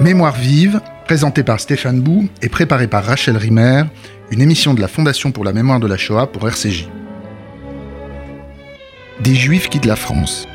Mémoire 0.00 0.34
vive, 0.34 0.80
présentée 1.04 1.42
par 1.42 1.60
Stéphane 1.60 2.00
Bou 2.00 2.26
et 2.40 2.48
préparée 2.48 2.86
par 2.86 3.04
Rachel 3.04 3.36
Rimer, 3.36 3.82
une 4.30 4.40
émission 4.40 4.72
de 4.72 4.80
la 4.80 4.88
Fondation 4.88 5.30
pour 5.30 5.44
la 5.44 5.52
mémoire 5.52 5.78
de 5.78 5.86
la 5.86 5.98
Shoah 5.98 6.26
pour 6.26 6.48
RCJ. 6.48 6.88
Des 9.20 9.34
Juifs 9.34 9.68
quittent 9.68 9.84
la 9.84 9.96
France. 9.96 10.48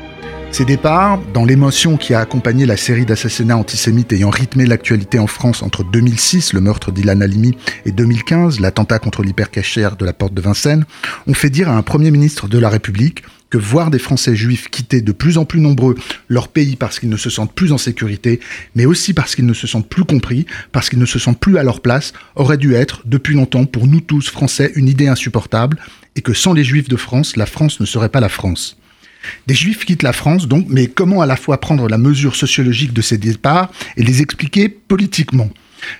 Ces 0.50 0.64
départs, 0.64 1.20
dans 1.32 1.44
l'émotion 1.44 1.96
qui 1.96 2.12
a 2.12 2.18
accompagné 2.18 2.66
la 2.66 2.76
série 2.76 3.06
d'assassinats 3.06 3.56
antisémites 3.56 4.12
ayant 4.12 4.30
rythmé 4.30 4.66
l'actualité 4.66 5.20
en 5.20 5.28
France 5.28 5.62
entre 5.62 5.84
2006, 5.84 6.52
le 6.52 6.60
meurtre 6.60 6.90
d'Ilan 6.90 7.20
Halimi, 7.20 7.56
et 7.84 7.92
2015, 7.92 8.58
l'attentat 8.58 8.98
contre 8.98 9.22
l'hypercachère 9.22 9.94
de 9.94 10.04
la 10.04 10.12
porte 10.12 10.34
de 10.34 10.40
Vincennes, 10.40 10.86
ont 11.28 11.34
fait 11.34 11.50
dire 11.50 11.68
à 11.68 11.76
un 11.76 11.82
Premier 11.82 12.10
ministre 12.10 12.48
de 12.48 12.58
la 12.58 12.68
République 12.68 13.22
que 13.50 13.58
voir 13.58 13.90
des 13.90 13.98
Français 13.98 14.34
juifs 14.34 14.68
quitter 14.68 15.00
de 15.00 15.12
plus 15.12 15.38
en 15.38 15.44
plus 15.44 15.60
nombreux 15.60 15.96
leur 16.28 16.48
pays 16.48 16.76
parce 16.76 16.98
qu'ils 16.98 17.08
ne 17.08 17.16
se 17.16 17.30
sentent 17.30 17.54
plus 17.54 17.72
en 17.72 17.78
sécurité, 17.78 18.40
mais 18.74 18.86
aussi 18.86 19.14
parce 19.14 19.34
qu'ils 19.34 19.46
ne 19.46 19.54
se 19.54 19.66
sentent 19.66 19.88
plus 19.88 20.04
compris, 20.04 20.46
parce 20.72 20.90
qu'ils 20.90 20.98
ne 20.98 21.06
se 21.06 21.18
sentent 21.18 21.40
plus 21.40 21.58
à 21.58 21.62
leur 21.62 21.80
place, 21.80 22.12
aurait 22.34 22.58
dû 22.58 22.74
être, 22.74 23.02
depuis 23.04 23.34
longtemps, 23.34 23.64
pour 23.64 23.86
nous 23.86 24.00
tous 24.00 24.28
Français, 24.28 24.72
une 24.74 24.88
idée 24.88 25.08
insupportable, 25.08 25.78
et 26.16 26.22
que 26.22 26.34
sans 26.34 26.52
les 26.52 26.64
Juifs 26.64 26.88
de 26.88 26.96
France, 26.96 27.36
la 27.36 27.46
France 27.46 27.80
ne 27.80 27.86
serait 27.86 28.08
pas 28.08 28.20
la 28.20 28.28
France. 28.28 28.76
Des 29.46 29.54
Juifs 29.54 29.84
quittent 29.84 30.02
la 30.02 30.12
France, 30.12 30.48
donc, 30.48 30.66
mais 30.68 30.86
comment 30.86 31.20
à 31.20 31.26
la 31.26 31.36
fois 31.36 31.60
prendre 31.60 31.88
la 31.88 31.98
mesure 31.98 32.36
sociologique 32.36 32.92
de 32.92 33.02
ces 33.02 33.18
départs 33.18 33.70
et 33.96 34.02
les 34.02 34.22
expliquer 34.22 34.68
politiquement? 34.68 35.50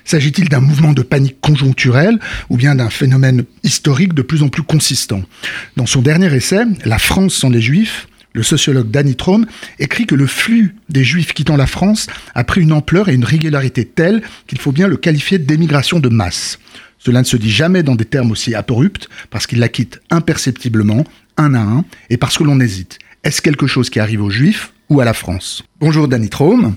S'agit-il 0.05 0.49
d'un 0.49 0.61
mouvement 0.61 0.93
de 0.93 1.03
panique 1.03 1.41
conjoncturelle 1.41 2.19
ou 2.49 2.57
bien 2.57 2.75
d'un 2.75 2.91
phénomène 2.91 3.45
historique 3.63 4.15
de 4.15 4.23
plus 4.23 4.43
en 4.43 4.49
plus 4.49 4.63
consistant? 4.63 5.23
Dans 5.77 5.87
son 5.87 6.03
dernier 6.03 6.35
essai, 6.35 6.65
La 6.85 6.99
France 6.99 7.35
sans 7.35 7.51
les 7.51 7.61
Juifs, 7.61 8.09
le 8.33 8.43
sociologue 8.43 8.91
Danny 8.91 9.17
Trome 9.17 9.47
écrit 9.79 10.07
que 10.07 10.15
le 10.15 10.27
flux 10.27 10.77
des 10.91 11.05
Juifs 11.05 11.33
quittant 11.33 11.57
la 11.57 11.67
France 11.67 12.07
a 12.35 12.45
pris 12.45 12.61
une 12.61 12.73
ampleur 12.73 13.09
et 13.09 13.15
une 13.15 13.25
régularité 13.25 13.87
telle 13.87 14.23
qu'il 14.47 14.59
faut 14.59 14.73
bien 14.73 14.89
le 14.89 14.99
qualifier 14.99 15.39
d'émigration 15.39 16.01
de 16.01 16.11
masse. 16.11 16.59
Cela 16.99 17.21
ne 17.21 17.25
se 17.25 17.39
dit 17.39 17.51
jamais 17.51 17.83
dans 17.83 17.95
des 17.95 18.05
termes 18.05 18.31
aussi 18.31 18.55
abrupts, 18.55 19.09
parce 19.31 19.47
qu'ils 19.47 19.59
la 19.59 19.69
quittent 19.69 20.01
imperceptiblement, 20.11 21.05
un 21.39 21.55
à 21.55 21.61
un, 21.61 21.85
et 22.11 22.17
parce 22.17 22.37
que 22.37 22.45
l'on 22.45 22.61
hésite. 22.61 22.99
Est-ce 23.25 23.41
quelque 23.41 23.67
chose 23.67 23.91
qui 23.91 24.01
arrive 24.01 24.23
aux 24.23 24.31
Juifs 24.31 24.73
ou 24.89 25.01
à 25.01 25.05
la 25.05 25.15
France? 25.15 25.63
Bonjour 25.81 26.07
Danny 26.07 26.29
Trome. 26.29 26.75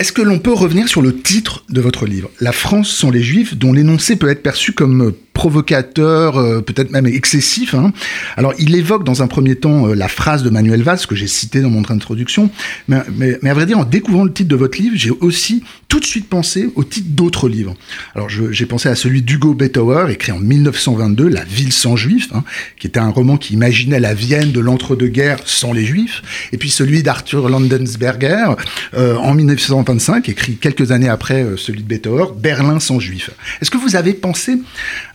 Est-ce 0.00 0.14
que 0.14 0.22
l'on 0.22 0.38
peut 0.38 0.54
revenir 0.54 0.88
sur 0.88 1.02
le 1.02 1.14
titre 1.14 1.62
de 1.68 1.78
votre 1.82 2.06
livre? 2.06 2.30
La 2.40 2.52
France 2.52 2.88
sans 2.88 3.10
les 3.10 3.22
Juifs, 3.22 3.54
dont 3.58 3.74
l'énoncé 3.74 4.16
peut 4.16 4.30
être 4.30 4.42
perçu 4.42 4.72
comme 4.72 5.12
provocateur, 5.40 6.36
euh, 6.36 6.60
peut-être 6.60 6.90
même 6.90 7.06
excessif. 7.06 7.74
Hein. 7.74 7.94
Alors, 8.36 8.52
il 8.58 8.76
évoque 8.76 9.04
dans 9.04 9.22
un 9.22 9.26
premier 9.26 9.56
temps 9.56 9.88
euh, 9.88 9.94
la 9.94 10.06
phrase 10.08 10.42
de 10.42 10.50
Manuel 10.50 10.82
Valls 10.82 11.06
que 11.08 11.14
j'ai 11.14 11.28
citée 11.28 11.62
dans 11.62 11.70
mon 11.70 11.82
introduction, 11.88 12.50
mais, 12.88 12.98
mais, 13.16 13.38
mais, 13.40 13.48
à 13.48 13.54
vrai 13.54 13.64
dire, 13.64 13.78
en 13.78 13.86
découvrant 13.86 14.24
le 14.24 14.34
titre 14.34 14.50
de 14.50 14.56
votre 14.56 14.76
livre, 14.76 14.96
j'ai 14.98 15.08
aussi 15.08 15.64
tout 15.88 15.98
de 15.98 16.04
suite 16.04 16.28
pensé 16.28 16.68
au 16.74 16.84
titre 16.84 17.08
d'autres 17.12 17.48
livres. 17.48 17.74
Alors, 18.14 18.28
j'ai 18.28 18.66
pensé 18.66 18.90
à 18.90 18.94
celui 18.94 19.22
d'Hugo 19.22 19.54
Betauer, 19.54 20.10
écrit 20.10 20.30
en 20.30 20.40
1922, 20.40 21.26
La 21.26 21.44
ville 21.44 21.72
sans 21.72 21.96
juifs, 21.96 22.28
hein, 22.34 22.44
qui 22.78 22.86
était 22.86 23.00
un 23.00 23.08
roman 23.08 23.38
qui 23.38 23.54
imaginait 23.54 23.98
la 23.98 24.12
Vienne 24.12 24.52
de 24.52 24.60
l'entre-deux-guerres 24.60 25.40
sans 25.46 25.72
les 25.72 25.86
juifs, 25.86 26.48
et 26.52 26.58
puis 26.58 26.68
celui 26.68 27.02
d'Arthur 27.02 27.48
Landensberger, 27.48 28.56
euh, 28.92 29.16
en 29.16 29.32
1925, 29.32 30.28
écrit 30.28 30.56
quelques 30.56 30.92
années 30.92 31.08
après 31.08 31.46
celui 31.56 31.82
de 31.82 31.88
Betauer, 31.88 32.26
Berlin 32.36 32.78
sans 32.78 33.00
juifs. 33.00 33.30
Est-ce 33.62 33.70
que 33.70 33.78
vous 33.78 33.96
avez 33.96 34.12
pensé 34.12 34.58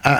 à, 0.04 0.14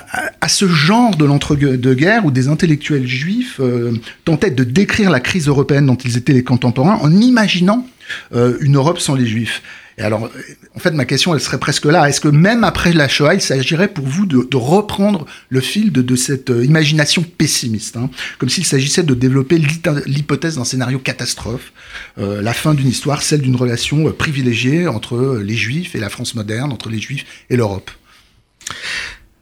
ce 0.48 0.68
genre 0.68 1.16
de 1.16 1.26
l'entre-deux-guerres 1.26 2.26
où 2.26 2.32
des 2.32 2.48
intellectuels 2.48 3.08
juifs 3.08 3.60
euh, 3.60 3.92
tentaient 4.24 4.52
de 4.52 4.64
décrire 4.64 5.10
la 5.10 5.20
crise 5.20 5.48
européenne 5.48 5.86
dont 5.86 5.96
ils 5.96 6.18
étaient 6.18 6.34
les 6.34 6.44
contemporains 6.44 6.98
en 7.02 7.12
imaginant 7.12 7.86
euh, 8.34 8.58
une 8.62 8.78
Europe 8.78 9.00
sans 9.00 9.16
les 9.16 9.26
juifs. 9.26 9.62
Et 9.98 10.02
alors, 10.02 10.30
en 10.76 10.80
fait, 10.80 10.92
ma 10.92 11.06
question, 11.06 11.34
elle 11.34 11.40
serait 11.40 11.58
presque 11.58 11.86
là. 11.86 12.10
Est-ce 12.10 12.20
que 12.20 12.28
même 12.28 12.66
après 12.66 12.92
la 12.92 13.08
Shoah, 13.08 13.34
il 13.34 13.42
s'agirait 13.42 13.88
pour 13.88 14.06
vous 14.06 14.26
de, 14.26 14.58
reprendre 14.58 15.26
le 15.50 15.62
fil 15.62 15.92
de, 15.92 16.16
cette 16.16 16.50
euh, 16.50 16.66
imagination 16.66 17.24
pessimiste, 17.24 17.96
hein, 17.96 18.10
comme 18.38 18.50
s'il 18.50 18.66
s'agissait 18.66 19.04
de 19.04 19.14
développer 19.14 19.58
l'hypothèse 20.06 20.56
d'un 20.56 20.66
scénario 20.66 21.00
catastrophe, 21.00 21.72
la 22.18 22.54
fin 22.54 22.74
d'une 22.74 22.90
histoire, 22.90 23.22
celle 23.22 23.42
d'une 23.42 23.56
relation 23.56 24.12
privilégiée 24.12 24.88
entre 24.88 25.40
les 25.42 25.56
Juifs 25.56 25.96
et 25.96 26.00
la 26.00 26.10
France 26.10 26.36
moderne, 26.36 26.72
entre 26.72 26.90
les 26.90 27.00
Juifs 27.00 27.26
et 27.50 27.56
l'Europe? 27.56 27.90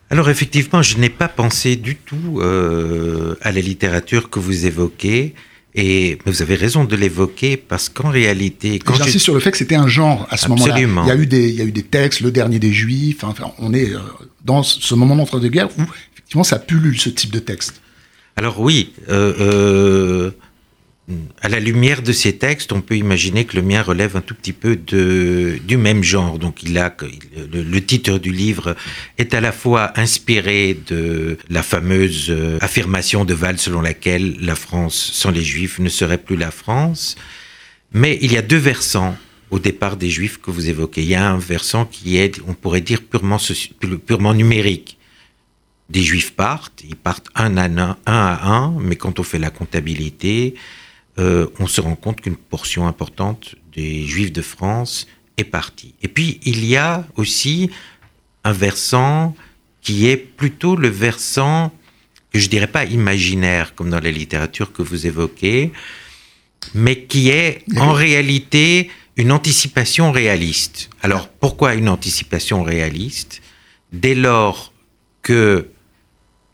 Alors 0.09 0.29
effectivement, 0.29 0.81
je 0.81 0.97
n'ai 0.97 1.09
pas 1.09 1.27
pensé 1.27 1.75
du 1.75 1.95
tout 1.95 2.39
euh, 2.39 3.35
à 3.41 3.51
la 3.51 3.61
littérature 3.61 4.29
que 4.29 4.39
vous 4.39 4.65
évoquez. 4.65 5.33
Et 5.75 6.19
vous 6.27 6.43
avez 6.43 6.53
raison 6.53 6.83
de 6.83 6.95
l'évoquer 6.95 7.57
parce 7.57 7.89
qu'en 7.89 8.09
réalité, 8.09 8.77
quand 8.77 8.93
j'insiste 8.93 9.23
sur 9.23 9.33
le 9.33 9.39
fait 9.39 9.49
que 9.49 9.57
c'était 9.57 9.73
un 9.73 9.87
genre 9.87 10.27
à 10.29 10.37
ce 10.37 10.47
moment-là. 10.49 10.75
Il 10.77 11.07
y 11.07 11.11
a 11.11 11.15
eu 11.15 11.25
des, 11.25 11.49
il 11.49 11.55
y 11.55 11.61
a 11.61 11.63
eu 11.63 11.71
des 11.71 11.81
textes, 11.81 12.21
le 12.21 12.29
dernier 12.29 12.59
des 12.59 12.71
Juifs. 12.71 13.23
Enfin, 13.23 13.51
on 13.57 13.73
est 13.73 13.91
euh, 13.91 13.99
dans 14.45 14.61
ce 14.61 14.93
moment 14.93 15.15
d'entre-deux-guerres 15.15 15.69
où 15.79 15.81
effectivement 16.13 16.43
ça 16.43 16.59
pullule 16.59 16.99
ce 16.99 17.09
type 17.09 17.31
de 17.31 17.39
texte. 17.39 17.81
Alors 18.35 18.59
oui, 18.59 18.93
euh, 19.09 19.33
euh 19.39 20.31
à 21.41 21.49
la 21.49 21.59
lumière 21.59 22.01
de 22.01 22.13
ces 22.13 22.37
textes, 22.37 22.71
on 22.71 22.79
peut 22.79 22.95
imaginer 22.95 23.43
que 23.43 23.57
le 23.57 23.61
mien 23.61 23.81
relève 23.81 24.15
un 24.15 24.21
tout 24.21 24.35
petit 24.35 24.53
peu 24.53 24.77
de, 24.77 25.59
du 25.67 25.75
même 25.75 26.01
genre. 26.01 26.39
Donc, 26.39 26.63
il 26.63 26.77
a 26.77 26.95
le, 27.51 27.79
titre 27.81 28.17
du 28.17 28.31
livre 28.31 28.75
est 29.17 29.33
à 29.33 29.41
la 29.41 29.51
fois 29.51 29.91
inspiré 29.99 30.77
de 30.87 31.37
la 31.49 31.61
fameuse 31.61 32.27
euh, 32.29 32.57
affirmation 32.61 33.25
de 33.25 33.33
Val 33.33 33.57
selon 33.57 33.81
laquelle 33.81 34.37
la 34.39 34.55
France 34.55 34.95
sans 34.95 35.31
les 35.31 35.43
Juifs 35.43 35.79
ne 35.79 35.89
serait 35.89 36.17
plus 36.17 36.37
la 36.37 36.51
France. 36.51 37.17
Mais 37.91 38.17
il 38.21 38.31
y 38.31 38.37
a 38.37 38.41
deux 38.41 38.57
versants 38.57 39.17
au 39.51 39.59
départ 39.59 39.97
des 39.97 40.09
Juifs 40.09 40.39
que 40.39 40.51
vous 40.51 40.69
évoquez. 40.69 41.01
Il 41.01 41.09
y 41.09 41.15
a 41.15 41.29
un 41.29 41.37
versant 41.37 41.85
qui 41.85 42.15
est, 42.15 42.39
on 42.47 42.53
pourrait 42.53 42.81
dire, 42.81 43.01
purement, 43.01 43.39
purement 44.05 44.33
numérique 44.33 44.97
des 45.89 46.01
Juifs 46.01 46.33
partent, 46.33 46.81
ils 46.87 46.95
partent 46.95 47.27
un 47.35 47.57
à 47.57 47.65
un, 47.65 47.77
un 47.79 47.97
à 48.05 48.47
un, 48.47 48.71
mais 48.79 48.95
quand 48.95 49.19
on 49.19 49.23
fait 49.23 49.37
la 49.37 49.49
comptabilité, 49.49 50.55
euh, 51.19 51.47
on 51.59 51.67
se 51.67 51.81
rend 51.81 51.95
compte 51.95 52.21
qu'une 52.21 52.35
portion 52.35 52.87
importante 52.87 53.55
des 53.73 54.05
Juifs 54.05 54.31
de 54.31 54.41
France 54.41 55.07
est 55.37 55.43
partie. 55.43 55.93
Et 56.01 56.07
puis, 56.07 56.39
il 56.43 56.65
y 56.65 56.75
a 56.75 57.05
aussi 57.15 57.69
un 58.43 58.51
versant 58.51 59.35
qui 59.81 60.07
est 60.07 60.17
plutôt 60.17 60.75
le 60.75 60.87
versant 60.87 61.71
que 62.31 62.39
je 62.39 62.49
dirais 62.49 62.67
pas 62.67 62.85
imaginaire, 62.85 63.75
comme 63.75 63.89
dans 63.89 63.99
la 63.99 64.11
littérature 64.11 64.73
que 64.73 64.81
vous 64.81 65.05
évoquez, 65.05 65.71
mais 66.73 67.03
qui 67.03 67.29
est 67.29 67.63
en 67.77 67.91
réalité 67.91 68.89
une 69.17 69.31
anticipation 69.31 70.11
réaliste. 70.11 70.89
Alors, 71.03 71.27
pourquoi 71.27 71.75
une 71.75 71.89
anticipation 71.89 72.63
réaliste? 72.63 73.41
Dès 73.91 74.15
lors 74.15 74.73
que 75.21 75.67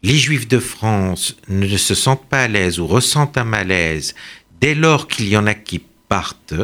les 0.04 0.18
Juifs 0.18 0.48
de 0.48 0.60
France 0.60 1.38
ne 1.48 1.78
se 1.78 1.96
sentent 1.96 2.28
pas 2.28 2.44
à 2.44 2.48
l'aise 2.48 2.80
ou 2.80 2.88
ressentent 2.88 3.38
un 3.38 3.46
malaise 3.46 4.16
dès 4.60 4.76
lors 4.76 5.08
qu'il 5.08 5.28
y 5.28 5.38
en 5.38 5.48
a 5.48 5.54
qui 5.54 5.82
partent, 6.08 6.56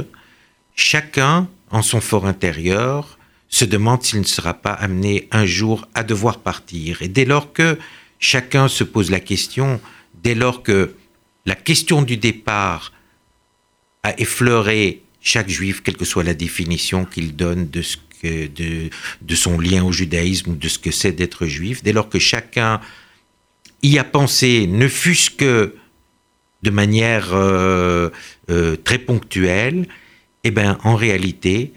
chacun, 0.76 1.48
en 1.72 1.82
son 1.82 2.02
fort 2.02 2.26
intérieur, 2.26 3.18
se 3.50 3.66
demande 3.66 4.04
s'il 4.04 4.20
ne 4.20 4.26
sera 4.26 4.54
pas 4.54 4.74
amené 4.74 5.28
un 5.32 5.46
jour 5.46 5.88
à 5.94 6.04
devoir 6.04 6.40
partir. 6.40 7.02
Et 7.02 7.08
dès 7.08 7.26
lors 7.26 7.54
que 7.54 7.78
chacun 8.20 8.68
se 8.68 8.84
pose 8.84 9.10
la 9.12 9.20
question, 9.20 9.80
dès 10.24 10.36
lors 10.36 10.64
que 10.64 10.96
la 11.46 11.56
question 11.56 12.02
du 12.02 12.18
départ 12.18 12.92
a 14.04 14.20
effleuré 14.20 15.04
chaque 15.22 15.50
juif, 15.50 15.82
quelle 15.82 15.98
que 15.98 16.06
soit 16.06 16.24
la 16.24 16.34
définition 16.34 17.06
qu'il 17.06 17.36
donne 17.36 17.70
de, 17.70 17.82
son 19.36 19.60
lien 19.60 19.84
au 19.84 19.92
judaïsme 19.92 20.52
ou 20.52 20.56
de 20.56 20.68
ce 20.68 20.80
que 20.80 20.92
c'est 20.92 21.12
d'être 21.12 21.46
juif, 21.46 21.84
dès 21.84 21.94
lors 21.94 22.10
que 22.10 22.20
chacun 22.20 22.82
y 23.82 23.98
a 23.98 24.04
pensé, 24.04 24.68
ne 24.68 24.88
fût-ce 24.88 25.30
que 25.30 25.76
de 26.66 26.72
manière 26.72 27.30
euh, 27.34 28.10
euh, 28.50 28.76
très 28.76 28.98
ponctuelle, 28.98 29.88
eh 30.44 30.52
ben, 30.52 30.78
en 30.84 30.96
réalité, 30.96 31.74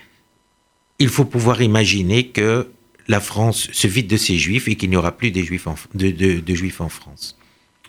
il 0.99 1.09
faut 1.09 1.27
pouvoir 1.27 1.61
imaginer 1.63 2.29
que 2.29 2.69
la 3.07 3.21
France 3.21 3.69
se 3.73 3.87
vide 3.87 4.09
de 4.09 4.17
ses 4.17 4.37
juifs 4.39 4.67
et 4.67 4.77
qu'il 4.77 4.91
n'y 4.91 4.97
aura 4.97 5.17
plus 5.17 5.31
de, 5.31 5.43
juifs 5.43 5.67
en 6.81 6.89
France. 6.89 7.39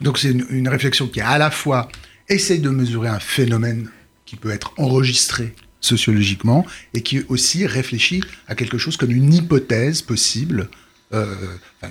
Donc 0.02 0.18
c'est 0.18 0.32
une, 0.32 0.68
réflexion 0.68 1.08
qui 1.08 1.22
à 1.22 1.38
la 1.38 1.52
fois 1.52 1.90
essaye 2.28 2.60
de 2.60 2.70
mesurer 2.70 3.10
un 3.10 3.20
phénomène 3.20 3.90
qui 4.26 4.36
peut 4.36 4.52
être 4.52 4.74
enregistré 4.78 5.56
sociologiquement 5.82 6.66
et 6.94 7.02
qui 7.02 7.24
aussi 7.30 7.66
réfléchit 7.66 8.22
à 8.48 8.56
quelque 8.56 8.78
chose 8.78 8.98
comme 8.98 9.12
une 9.12 9.34
hypothèse 9.34 10.02
possible, 10.02 10.70
euh, 11.14 11.36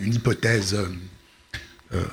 une 0.01 0.15
hypothèse 0.15 0.79
euh, 1.95 2.05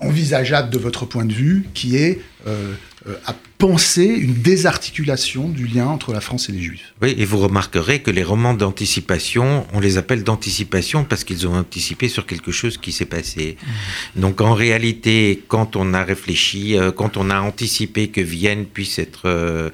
envisageable 0.00 0.70
de 0.70 0.78
votre 0.78 1.06
point 1.06 1.24
de 1.24 1.32
vue, 1.32 1.66
qui 1.74 1.96
est 1.96 2.20
euh, 2.46 2.74
euh, 3.06 3.14
à 3.26 3.34
penser 3.58 4.04
une 4.04 4.34
désarticulation 4.34 5.48
du 5.48 5.66
lien 5.66 5.86
entre 5.86 6.12
la 6.12 6.20
France 6.20 6.48
et 6.48 6.52
les 6.52 6.62
Juifs. 6.62 6.94
Oui, 7.00 7.14
et 7.16 7.24
vous 7.24 7.38
remarquerez 7.38 8.00
que 8.00 8.10
les 8.10 8.22
romans 8.22 8.54
d'anticipation, 8.54 9.66
on 9.72 9.80
les 9.80 9.96
appelle 9.96 10.24
d'anticipation 10.24 11.04
parce 11.04 11.24
qu'ils 11.24 11.46
ont 11.46 11.54
anticipé 11.54 12.08
sur 12.08 12.26
quelque 12.26 12.52
chose 12.52 12.76
qui 12.76 12.92
s'est 12.92 13.06
passé. 13.06 13.56
Mmh. 14.16 14.20
Donc 14.20 14.40
en 14.40 14.54
réalité, 14.54 15.42
quand 15.48 15.76
on 15.76 15.94
a 15.94 16.04
réfléchi, 16.04 16.76
quand 16.96 17.16
on 17.16 17.30
a 17.30 17.40
anticipé 17.40 18.08
que 18.08 18.20
Vienne 18.20 18.66
puisse 18.66 18.98
être 18.98 19.70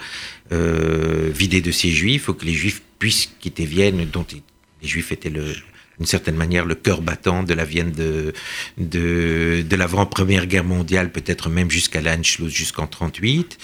vidée 0.50 1.60
de 1.60 1.72
ses 1.72 1.90
Juifs, 1.90 2.28
ou 2.28 2.34
que 2.34 2.44
les 2.44 2.54
Juifs 2.54 2.82
puissent 2.98 3.30
quitter 3.40 3.64
Vienne, 3.64 4.06
dont 4.12 4.26
les 4.30 4.88
Juifs 4.88 5.12
étaient 5.12 5.30
le, 5.30 5.54
d'une 6.00 6.06
certaine 6.06 6.36
manière 6.36 6.64
le 6.64 6.74
cœur 6.74 7.02
battant 7.02 7.42
de 7.42 7.52
la 7.52 7.66
Vienne 7.66 7.92
de, 7.92 8.32
de, 8.78 9.76
l'avant-première 9.76 10.46
guerre 10.46 10.64
mondiale, 10.64 11.12
peut-être 11.12 11.50
même 11.50 11.70
jusqu'à 11.70 12.00
l'Anschluss, 12.00 12.52
jusqu'en 12.52 12.86
38. 12.86 13.58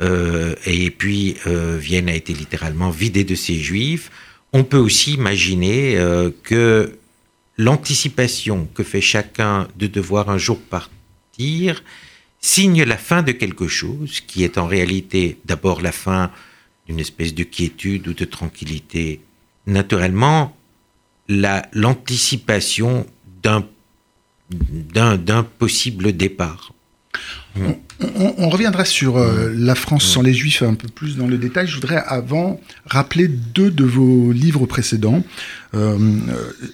Euh, 0.00 0.54
et 0.66 0.90
puis 0.92 1.36
euh, 1.48 1.76
Vienne 1.80 2.08
a 2.08 2.14
été 2.14 2.32
littéralement 2.32 2.90
vidée 2.90 3.24
de 3.24 3.34
ses 3.34 3.56
juifs. 3.56 4.12
On 4.52 4.62
peut 4.62 4.78
aussi 4.78 5.14
imaginer 5.14 5.98
euh, 5.98 6.30
que 6.44 6.96
l'anticipation 7.58 8.68
que 8.72 8.84
fait 8.84 9.00
chacun 9.00 9.66
de 9.76 9.88
devoir 9.88 10.30
un 10.30 10.38
jour 10.38 10.60
partir 10.60 11.82
signe 12.40 12.84
la 12.84 12.96
fin 12.96 13.22
de 13.22 13.32
quelque 13.32 13.66
chose 13.66 14.20
qui 14.20 14.44
est 14.44 14.58
en 14.58 14.66
réalité 14.68 15.38
d'abord 15.44 15.82
la 15.82 15.92
fin 15.92 16.30
d'une 16.86 17.00
espèce 17.00 17.34
de 17.34 17.42
quiétude 17.42 18.06
ou 18.06 18.14
de 18.14 18.24
tranquillité. 18.24 19.20
Naturellement, 19.66 20.56
l'anticipation 21.30 23.06
d'un 23.42 23.64
d'un 24.92 25.44
possible 25.44 26.12
départ. 26.12 26.72
On, 27.58 28.48
reviendra 28.48 28.84
sur 28.84 29.16
euh, 29.16 29.52
la 29.56 29.74
France 29.74 30.04
sans 30.04 30.22
les 30.22 30.32
Juifs 30.32 30.62
un 30.62 30.74
peu 30.74 30.88
plus 30.88 31.16
dans 31.16 31.26
le 31.26 31.38
détail. 31.38 31.66
Je 31.66 31.74
voudrais 31.74 32.02
avant 32.06 32.60
rappeler 32.86 33.28
deux 33.28 33.70
de 33.70 33.84
vos 33.84 34.32
livres 34.32 34.66
précédents. 34.66 35.22
Euh, 35.74 35.98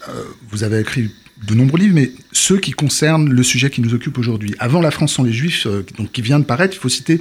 euh, 0.09 0.25
vous 0.51 0.65
avez 0.65 0.81
écrit 0.81 1.11
de 1.47 1.55
nombreux 1.55 1.81
livres, 1.81 1.95
mais 1.95 2.13
ceux 2.33 2.59
qui 2.59 2.71
concernent 2.71 3.29
le 3.29 3.43
sujet 3.43 3.71
qui 3.71 3.81
nous 3.81 3.93
occupe 3.93 4.17
aujourd'hui. 4.19 4.55
Avant 4.59 4.81
La 4.81 4.91
France 4.91 5.15
sans 5.15 5.25
les 5.25 5.33
Juifs, 5.33 5.67
donc 5.99 6.13
qui 6.13 6.23
vient 6.23 6.39
de 6.39 6.45
paraître, 6.45 6.75
il 6.77 6.81
faut 6.81 6.89
citer 6.89 7.21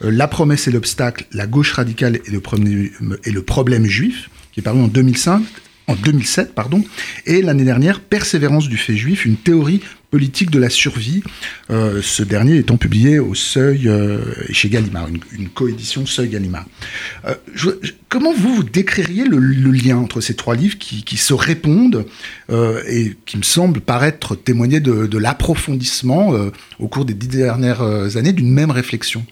La 0.00 0.28
promesse 0.28 0.68
et 0.68 0.70
l'obstacle, 0.70 1.26
la 1.32 1.48
gauche 1.48 1.72
radicale 1.72 2.20
et 2.26 2.30
le 2.30 3.42
problème 3.42 3.86
juif, 3.86 4.30
qui 4.52 4.60
est 4.60 4.62
paru 4.62 4.80
en 4.80 4.88
2005 4.88 5.42
en 5.88 5.94
2007, 5.94 6.54
pardon, 6.54 6.82
et 7.26 7.42
l'année 7.42 7.64
dernière, 7.64 8.00
Persévérance 8.00 8.68
du 8.68 8.76
fait 8.76 8.96
juif, 8.96 9.24
une 9.24 9.36
théorie 9.36 9.80
politique 10.10 10.50
de 10.50 10.58
la 10.58 10.70
survie, 10.70 11.22
euh, 11.70 12.00
ce 12.02 12.22
dernier 12.22 12.56
étant 12.56 12.76
publié 12.76 13.18
au 13.18 13.34
Seuil 13.34 13.88
euh, 13.88 14.18
chez 14.50 14.68
Gallimard, 14.68 15.08
une, 15.08 15.48
coédition 15.48 16.06
Seuil 16.06 16.28
Gallimard. 16.28 16.64
Euh, 17.26 17.34
comment 18.08 18.32
vous, 18.32 18.54
vous 18.54 18.62
décririez 18.62 19.24
le, 19.24 19.38
lien 19.38 19.98
entre 19.98 20.20
ces 20.20 20.34
trois 20.34 20.54
livres 20.54 20.78
qui, 20.78 21.16
se 21.16 21.34
répondent 21.34 22.06
et 22.88 23.16
qui 23.26 23.36
me 23.36 23.42
semblent 23.42 23.80
paraître 23.80 24.36
témoigner 24.36 24.80
de 24.80 25.18
l'approfondissement 25.18 26.34
au 26.78 26.88
cours 26.88 27.04
des 27.04 27.14
dix 27.14 27.28
dernières 27.28 28.16
années 28.16 28.32
d'une 28.32 28.50
même 28.50 28.70
réflexion? 28.70 29.26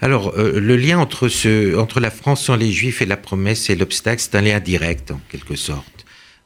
Alors, 0.00 0.34
euh, 0.36 0.58
le 0.60 0.76
lien 0.76 0.98
entre, 0.98 2.00
la 2.00 2.10
France 2.10 2.44
sans 2.44 2.56
les 2.56 2.72
Juifs 2.72 3.02
et 3.02 3.06
la 3.06 3.16
promesse 3.16 3.70
et 3.70 3.76
l'obstacle, 3.76 4.20
c'est 4.20 4.34
un 4.34 4.40
lien 4.40 4.60
direct, 4.60 5.10
en 5.10 5.20
quelque 5.28 5.56
sorte. 5.56 6.04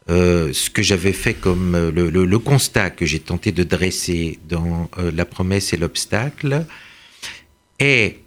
Euh, 0.09 0.53
ce 0.53 0.71
que 0.71 0.83
j'avais 0.83 1.13
fait 1.13 1.35
comme 1.35 1.75
euh, 1.75 1.91
le, 1.91 2.39
constat 2.39 2.91
que 2.91 3.07
j'ai 3.07 3.19
tenté 3.19 3.51
de 3.51 3.65
dresser 3.65 4.39
dans 4.49 4.89
La 4.97 5.25
promesse 5.25 5.73
et 5.73 5.77
l'obstacle 5.77 6.65
est, 7.79 8.21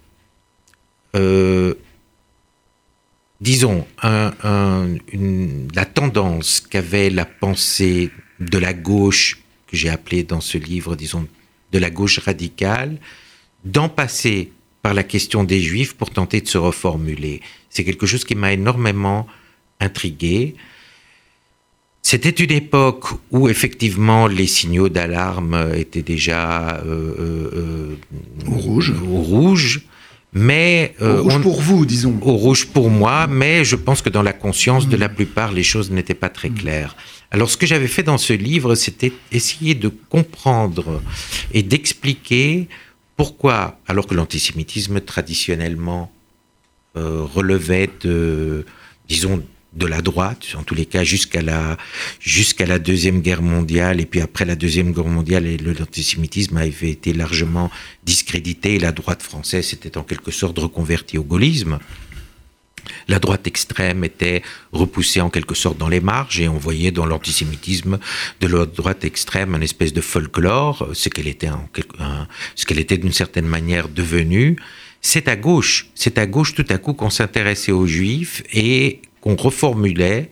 disons, 3.42 3.88
la 4.04 5.86
tendance 5.86 6.62
qu'avait 6.62 7.10
la 7.10 7.26
pensée 7.26 8.12
de 8.40 8.58
la 8.58 8.74
gauche, 8.74 9.42
que 9.68 9.78
j'ai 9.78 9.90
appelée 9.90 10.24
dans 10.24 10.42
ce 10.42 10.58
livre, 10.58 10.96
disons, 10.96 11.28
de 11.72 11.80
la 11.80 11.90
gauche 11.90 12.20
radicale, 12.20 12.98
d'en 13.64 13.90
passer 13.90 14.52
par 14.82 14.94
la 14.94 15.04
question 15.04 15.44
des 15.44 15.62
Juifs 15.62 15.96
pour 15.96 16.10
tenter 16.10 16.42
de 16.42 16.48
se 16.48 16.58
reformuler. 16.58 17.42
C'est 17.70 17.84
quelque 17.84 18.06
chose 18.06 18.24
qui 18.24 18.36
m'a 18.36 18.54
énormément 18.54 19.28
intrigué. 19.80 20.56
C'était 22.02 22.30
une 22.30 22.52
époque 22.52 23.06
où 23.32 23.50
effectivement 23.50 24.28
les 24.28 24.48
signaux 24.48 24.90
d'alarme 24.90 25.72
étaient 25.76 26.02
déjà 26.02 26.78
euh, 26.78 27.14
euh, 27.20 27.52
euh 27.54 27.96
au 28.48 28.56
rouge. 28.56 28.94
Au 29.04 29.22
rouge. 29.22 29.82
Mais 30.32 30.94
au 31.02 31.24
rouge 31.24 31.42
pour 31.42 31.62
vous, 31.62 31.86
disons. 31.86 32.18
Au 32.22 32.34
rouge 32.34 32.68
pour 32.68 32.90
moi, 32.90 33.28
mais 33.28 33.66
je 33.66 33.76
pense 33.76 34.02
que 34.02 34.10
dans 34.10 34.22
la 34.22 34.34
conscience 34.34 34.88
de 34.88 34.96
la 34.96 35.10
plupart, 35.10 35.52
les 35.52 35.64
choses 35.64 35.90
n'étaient 35.90 36.14
pas 36.14 36.30
très 36.30 36.50
claires. 36.50 36.96
Alors, 37.32 37.50
ce 37.50 37.58
que 37.58 37.68
j'avais 37.68 37.88
fait 37.88 38.04
dans 38.04 38.18
ce 38.18 38.34
livre, 38.34 38.76
c'était 38.76 39.12
essayer 39.32 39.76
de 39.76 39.88
comprendre 39.88 41.02
et 41.54 41.64
d'expliquer 41.64 42.68
pourquoi, 43.20 43.78
alors 43.86 44.08
que 44.08 44.16
l'antisémitisme 44.16 45.02
traditionnellement 45.02 46.10
euh, 46.96 47.22
relevait 47.22 47.90
de, 48.00 48.64
la 49.78 50.02
droite, 50.02 50.56
en 50.58 50.64
tous 50.64 50.74
les 50.74 50.86
cas 50.86 51.04
jusqu'à 51.04 51.42
la, 51.42 51.76
jusqu'à 52.22 52.66
la 52.66 52.80
Deuxième 52.80 53.20
Guerre 53.20 53.42
mondiale, 53.42 54.00
et 54.00 54.06
puis 54.06 54.22
après 54.22 54.46
la 54.46 54.56
Deuxième 54.56 54.94
Guerre 54.94 55.08
mondiale, 55.08 55.54
l'antisémitisme 55.62 56.56
avait 56.56 56.92
été 56.92 57.12
largement 57.12 57.70
discrédité, 58.06 58.76
et 58.76 58.80
la 58.80 58.94
droite 58.94 59.22
française 59.22 59.68
s'était 59.68 59.98
en 59.98 60.04
quelque 60.04 60.32
sorte 60.32 60.58
reconvertie 60.58 61.18
au 61.18 61.24
gaullisme 61.24 61.78
la 63.08 63.20
droite 63.20 63.48
extrême 63.48 64.04
était 64.04 64.42
repoussée 64.72 65.22
en 65.22 65.30
quelque 65.30 65.56
sorte 65.56 65.78
dans 65.78 65.90
les 65.90 66.00
marges 66.00 66.40
et 66.40 66.48
on 66.48 66.58
voyait 66.58 66.92
dans 66.92 67.06
l'antisémitisme 67.06 68.00
de 68.42 68.48
la 68.48 68.66
droite 68.66 69.04
extrême 69.04 69.56
un 69.56 69.62
espèce 69.62 69.94
de 69.94 70.02
folklore, 70.02 70.90
ce 70.94 71.10
qu'elle 71.10 71.28
était, 71.28 71.50
ce 72.56 72.66
qu'elle 72.66 72.80
était 72.80 72.98
d'une 72.98 73.14
certaine 73.14 73.48
manière 73.48 73.90
devenue. 73.90 74.58
C'est 75.02 75.28
à 75.28 75.36
gauche, 75.36 75.88
c'est 75.96 76.18
à 76.18 76.26
gauche 76.26 76.54
tout 76.54 76.66
à 76.70 76.78
coup 76.78 76.94
qu'on 76.94 77.10
s'intéressait 77.10 77.72
aux 77.72 77.88
juifs 77.88 78.44
et 78.54 79.02
qu'on 79.22 79.36
reformulait 79.36 80.30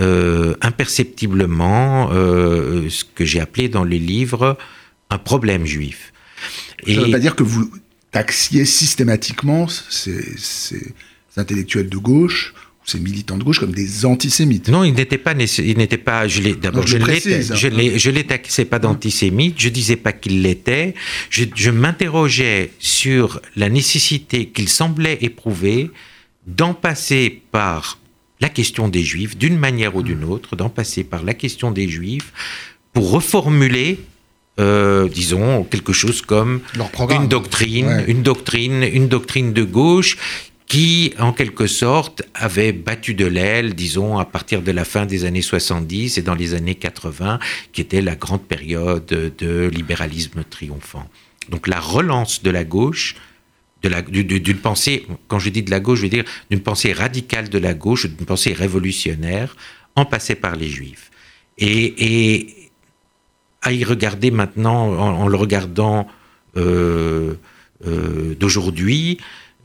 euh, 0.00 0.54
imperceptiblement 0.60 2.10
euh, 2.12 2.88
ce 2.90 3.02
que 3.04 3.24
j'ai 3.24 3.40
appelé 3.40 3.68
dans 3.68 3.84
les 3.84 3.98
livres 3.98 4.58
un 5.10 5.18
problème 5.18 5.64
juif. 5.64 6.12
Ça 6.86 6.92
ne 6.92 7.04
veut 7.06 7.10
pas 7.10 7.18
dire 7.18 7.34
que 7.34 7.42
vous 7.42 7.70
taxiez 8.10 8.64
systématiquement 8.64 9.66
ces, 9.68 10.94
intellectuels 11.38 11.88
de 11.88 11.98
gauche 11.98 12.54
ces 12.86 13.00
militants 13.00 13.36
de 13.36 13.42
gauche 13.42 13.58
comme 13.58 13.74
des 13.74 14.06
antisémites. 14.06 14.68
Non, 14.68 14.84
ils 14.84 14.94
n'étaient 14.94 15.18
pas, 15.18 15.34
ils 15.34 15.76
n'étaient 15.76 15.98
pas. 15.98 16.28
Je 16.28 16.54
d'abord, 16.54 16.86
je. 16.86 16.98
Je 16.98 17.68
l'ai, 17.68 17.98
je 17.98 18.10
taxé 18.22 18.64
pas 18.64 18.78
d'antisémite. 18.78 19.56
Je 19.58 19.68
disais 19.68 19.96
pas 19.96 20.12
qu'ils 20.12 20.42
l'étaient. 20.42 20.94
Je, 21.28 21.70
m'interrogeais 21.70 22.70
sur 22.78 23.40
la 23.56 23.68
nécessité 23.68 24.46
qu'ils 24.46 24.68
semblaient 24.68 25.18
éprouver 25.20 25.90
d'en 26.46 26.74
passer 26.74 27.42
par 27.50 27.98
la 28.40 28.48
question 28.48 28.88
des 28.88 29.02
Juifs, 29.02 29.36
d'une 29.36 29.58
manière 29.58 29.96
ou 29.96 30.02
d'une 30.02 30.22
autre, 30.22 30.54
d'en 30.54 30.68
passer 30.68 31.02
par 31.02 31.24
la 31.24 31.34
question 31.34 31.72
des 31.72 31.88
Juifs 31.88 32.32
pour 32.92 33.10
reformuler 33.10 33.98
euh, 34.58 35.06
disons, 35.08 35.64
quelque 35.64 35.92
chose 35.92 36.22
comme 36.22 36.60
une 37.10 37.28
doctrine, 37.28 38.04
une 38.06 38.22
doctrine, 38.22 38.82
une 38.82 39.06
doctrine 39.06 39.52
de 39.52 39.64
gauche 39.64 40.16
qui, 40.66 41.14
en 41.18 41.32
quelque 41.32 41.66
sorte, 41.66 42.22
avait 42.34 42.72
battu 42.72 43.14
de 43.14 43.26
l'aile, 43.26 43.74
disons, 43.74 44.18
à 44.18 44.24
partir 44.24 44.62
de 44.62 44.72
la 44.72 44.84
fin 44.84 45.06
des 45.06 45.24
années 45.24 45.42
70 45.42 46.18
et 46.18 46.22
dans 46.22 46.34
les 46.34 46.54
années 46.54 46.74
80, 46.74 47.38
qui 47.72 47.80
était 47.80 48.00
la 48.00 48.16
grande 48.16 48.42
période 48.42 49.06
de 49.06 49.70
libéralisme 49.72 50.42
triomphant. 50.48 51.08
Donc 51.48 51.68
la 51.68 51.78
relance 51.78 52.42
de 52.42 52.50
la 52.50 52.64
gauche, 52.64 53.14
d'une 53.82 54.56
pensée, 54.56 55.06
quand 55.28 55.38
je 55.38 55.50
dis 55.50 55.62
de 55.62 55.70
la 55.70 55.78
gauche, 55.78 55.98
je 55.98 56.04
veux 56.04 56.10
dire 56.10 56.24
d'une 56.50 56.60
pensée 56.60 56.92
radicale 56.92 57.48
de 57.48 57.58
la 57.58 57.74
gauche, 57.74 58.06
d'une 58.06 58.26
pensée 58.26 58.52
révolutionnaire, 58.52 59.56
en 59.94 60.04
passé 60.04 60.34
par 60.34 60.56
les 60.56 60.68
juifs. 60.68 61.10
Et, 61.58 62.70
à 63.62 63.72
y 63.72 63.82
regarder 63.82 64.30
maintenant, 64.30 64.92
en, 64.92 65.26
le 65.26 65.36
regardant 65.36 66.06
euh, 66.56 67.34
euh, 67.84 68.34
d'aujourd'hui, 68.38 69.18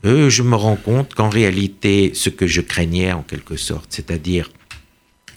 euh, 0.04 0.28
je 0.28 0.42
me 0.42 0.56
rends 0.56 0.76
compte 0.76 1.14
qu'en 1.14 1.28
réalité, 1.28 2.12
ce 2.14 2.28
que 2.28 2.46
je 2.46 2.60
craignais 2.60 3.12
en 3.12 3.22
quelque 3.22 3.56
sorte, 3.56 3.86
c'est-à-dire 3.90 4.50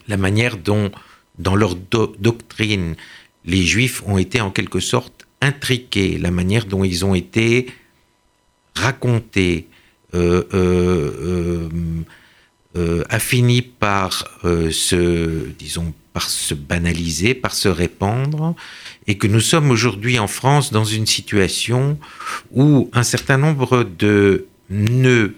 la 0.08 0.18
manière 0.18 0.58
dont, 0.58 0.92
dans 1.38 1.56
leur 1.56 1.76
doctrine, 1.76 2.96
les 3.46 3.64
juifs 3.64 4.02
ont 4.08 4.18
été 4.18 4.42
en 4.42 4.50
quelque 4.50 4.80
sorte 4.80 5.28
intriqués, 5.42 6.18
la 6.18 6.32
manière 6.32 6.66
dont 6.66 6.84
ils 6.84 7.06
ont 7.06 7.14
été 7.14 7.68
racontés, 8.76 9.68
euh, 10.16 10.44
euh, 10.54 11.70
euh 12.76 13.04
fini 13.20 13.62
par 13.62 14.28
se, 14.44 15.50
disons, 15.58 15.94
par 16.14 16.30
se 16.30 16.54
banaliser, 16.54 17.34
par 17.34 17.54
se 17.54 17.70
répandre, 17.70 18.56
et 19.08 19.18
que 19.18 19.28
nous 19.28 19.40
sommes 19.40 19.72
aujourd'hui 19.72 20.20
en 20.20 20.28
France 20.28 20.72
dans 20.72 20.84
une 20.84 21.06
situation 21.06 21.98
où 22.52 22.90
un 22.94 23.04
certain 23.04 23.38
nombre 23.38 23.84
de 23.84 24.48
nœuds 24.70 25.34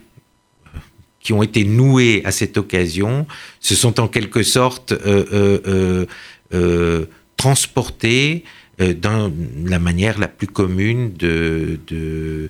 qui 1.27 1.33
ont 1.33 1.43
été 1.43 1.65
noués 1.65 2.21
à 2.23 2.31
cette 2.31 2.55
occasion 2.55 3.27
se 3.59 3.75
sont 3.75 3.99
en 3.99 4.07
quelque 4.07 4.43
sorte 4.43 4.93
euh, 4.93 5.25
euh, 5.33 6.05
euh, 6.53 7.05
transportés 7.35 8.45
dans 8.79 9.33
la 9.65 9.79
manière 9.79 10.19
la 10.19 10.29
plus 10.29 10.47
commune 10.47 11.11
de, 11.13 11.79
de 11.87 12.47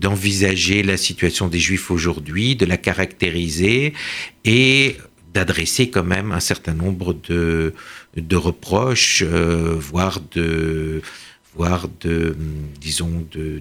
d'envisager 0.00 0.82
la 0.82 0.96
situation 0.96 1.48
des 1.48 1.58
Juifs 1.58 1.90
aujourd'hui, 1.90 2.56
de 2.56 2.64
la 2.64 2.78
caractériser 2.78 3.92
et 4.46 4.96
d'adresser 5.34 5.90
quand 5.90 6.04
même 6.04 6.32
un 6.32 6.40
certain 6.40 6.72
nombre 6.72 7.14
de 7.28 7.72
reproches, 8.36 9.22
voire 9.24 10.20
de 10.34 11.02
voire 11.58 11.88
de, 12.00 12.36
disons, 12.80 13.26
de, 13.32 13.60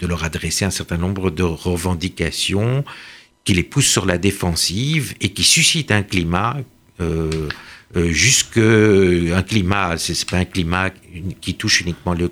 de, 0.00 0.06
leur 0.06 0.24
adresser 0.24 0.64
un 0.64 0.70
certain 0.70 0.96
nombre 0.96 1.30
de 1.30 1.42
revendications 1.42 2.84
qui 3.44 3.52
les 3.52 3.62
poussent 3.62 3.92
sur 3.98 4.06
la 4.06 4.16
défensive 4.16 5.14
et 5.20 5.28
qui 5.28 5.44
suscitent 5.44 5.92
un 5.92 6.02
climat 6.02 6.56
euh, 7.00 7.48
euh, 7.96 8.10
jusque 8.10 8.56
un 8.58 9.42
climat, 9.42 9.98
c'est 9.98 10.28
pas 10.28 10.38
un 10.38 10.46
climat 10.46 10.90
qui 11.42 11.54
touche 11.54 11.82
uniquement 11.82 12.14
le, 12.14 12.30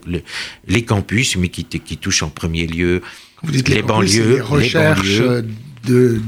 les 0.67 0.85
campus, 0.85 1.37
mais 1.37 1.49
qui, 1.49 1.65
qui 1.65 1.97
touche 1.99 2.23
en 2.23 2.31
premier 2.31 2.67
lieu 2.67 3.03
les, 3.47 3.63
les, 3.63 3.83
banlieues, 3.83 4.37
les 4.37 4.41
recherches 4.41 5.21
de 5.85 6.23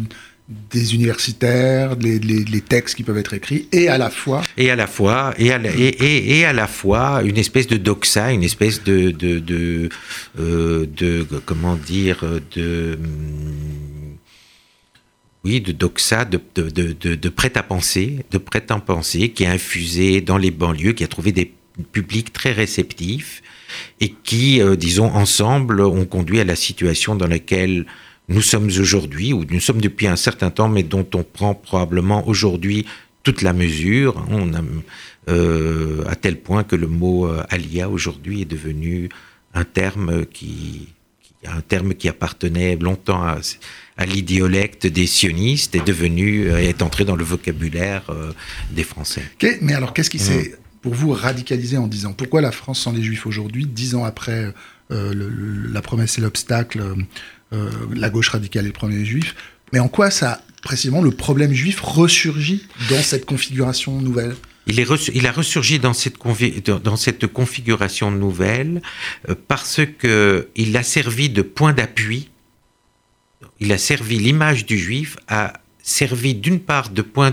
des 0.48 0.94
universitaires, 0.94 1.96
les, 1.96 2.60
textes 2.60 2.94
qui 2.94 3.02
peuvent 3.02 3.18
être 3.18 3.34
écrits, 3.34 3.68
et 3.72 3.88
à 3.88 3.98
la 3.98 4.10
fois... 4.10 4.42
Et 4.56 4.70
à 4.70 4.76
la 4.76 4.86
fois, 4.86 5.34
et 5.38 5.52
à 5.52 5.58
la, 5.58 5.70
et, 5.74 6.38
et, 6.38 6.44
à 6.44 6.52
la 6.52 6.68
fois 6.68 7.22
une 7.24 7.36
espèce 7.36 7.66
de 7.66 7.76
doxa, 7.76 8.32
une 8.32 8.44
espèce 8.44 8.84
de... 8.84 9.10
de, 9.10 9.38
de, 9.40 9.88
euh, 10.38 11.24
comment 11.44 11.74
dire 11.74 12.24
de 12.54 12.98
oui, 15.46 15.60
de 15.60 15.70
doxa, 15.70 16.24
de, 16.24 16.40
de, 16.56 17.28
prêt-à-penser, 17.28 18.26
de 18.32 18.38
prêt-à-penser, 18.38 19.28
qui 19.28 19.46
a 19.46 19.52
infusé 19.52 20.20
dans 20.20 20.38
les 20.38 20.50
banlieues, 20.50 20.92
qui 20.92 21.04
a 21.04 21.06
trouvé 21.06 21.30
des 21.30 21.54
publics 21.92 22.32
très 22.32 22.50
réceptifs 22.50 23.44
et 24.00 24.12
qui, 24.24 24.60
euh, 24.60 24.74
disons, 24.74 25.06
ensemble, 25.06 25.82
ont 25.82 26.04
conduit 26.04 26.40
à 26.40 26.44
la 26.44 26.56
situation 26.56 27.14
dans 27.14 27.28
laquelle 27.28 27.86
nous 28.28 28.42
sommes 28.42 28.66
aujourd'hui, 28.66 29.32
ou 29.32 29.44
nous 29.48 29.60
sommes 29.60 29.80
depuis 29.80 30.06
un 30.06 30.16
certain 30.16 30.50
temps, 30.50 30.68
mais 30.68 30.82
dont 30.82 31.06
on 31.14 31.22
prend 31.22 31.54
probablement 31.54 32.26
aujourd'hui 32.26 32.86
toute 33.22 33.42
la 33.42 33.52
mesure, 33.52 34.24
on 34.30 34.54
a, 34.54 34.60
euh, 35.28 36.04
à 36.06 36.14
tel 36.14 36.40
point 36.40 36.64
que 36.64 36.76
le 36.76 36.86
mot 36.86 37.26
euh, 37.26 37.42
alia 37.48 37.88
aujourd'hui 37.88 38.42
est 38.42 38.50
devenu 38.50 39.08
un 39.54 39.64
terme 39.64 40.26
qui, 40.26 40.88
un 41.44 41.60
terme 41.60 41.94
qui 41.94 42.08
appartenait 42.08 42.76
longtemps 42.76 43.22
à, 43.22 43.38
à 43.96 44.06
l'idiolecte 44.06 44.86
des 44.86 45.06
sionistes 45.06 45.74
est 45.74 45.84
devenu 45.84 46.50
euh, 46.50 46.58
est 46.58 46.82
entré 46.82 47.04
dans 47.04 47.16
le 47.16 47.24
vocabulaire 47.24 48.04
euh, 48.10 48.32
des 48.70 48.84
Français. 48.84 49.22
mais 49.60 49.74
alors 49.74 49.92
qu'est-ce 49.92 50.10
qui 50.10 50.20
s'est 50.20 50.54
mmh. 50.54 50.80
pour 50.82 50.94
vous 50.94 51.10
radicalisé 51.10 51.78
en 51.78 51.88
disant 51.88 52.12
pourquoi 52.12 52.40
la 52.40 52.52
France 52.52 52.80
sans 52.80 52.92
les 52.92 53.02
Juifs 53.02 53.26
aujourd'hui, 53.26 53.66
dix 53.66 53.94
ans 53.94 54.04
après 54.04 54.52
la 54.88 55.82
promesse 55.82 56.16
et 56.18 56.20
l'obstacle 56.20 56.80
euh, 57.52 57.70
la 57.94 58.10
gauche 58.10 58.30
radicale 58.30 58.64
et 58.64 58.68
le 58.68 58.72
premier 58.72 59.04
juif. 59.04 59.34
Mais 59.72 59.78
en 59.78 59.88
quoi 59.88 60.10
ça, 60.10 60.42
précisément, 60.62 61.02
le 61.02 61.10
problème 61.10 61.52
juif 61.52 61.80
ressurgit 61.80 62.66
dans 62.90 63.02
cette 63.02 63.24
configuration 63.24 64.00
nouvelle? 64.00 64.34
Il, 64.66 64.80
est 64.80 65.08
il, 65.14 65.26
a 65.26 65.32
ressurgi 65.32 65.78
dans 65.78 65.92
cette, 65.92 66.16
dans 66.82 66.96
cette 66.96 67.26
configuration 67.28 68.10
nouvelle 68.10 68.82
euh, 69.28 69.34
parce 69.46 69.80
que 69.98 70.48
il 70.56 70.76
a 70.76 70.82
servi 70.82 71.28
de 71.28 71.42
point 71.42 71.72
d'appui. 71.72 72.30
Il 73.60 73.72
a 73.72 73.78
servi 73.78 74.18
l'image 74.18 74.66
du 74.66 74.78
juif 74.78 75.16
a 75.28 75.60
servi 75.82 76.34
d'une 76.34 76.60
part 76.60 76.90
de 76.90 77.00
point 77.00 77.32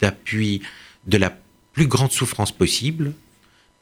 d'appui 0.00 0.62
de 1.06 1.16
la 1.16 1.36
plus 1.72 1.86
grande 1.86 2.10
souffrance 2.10 2.50
possible 2.50 3.12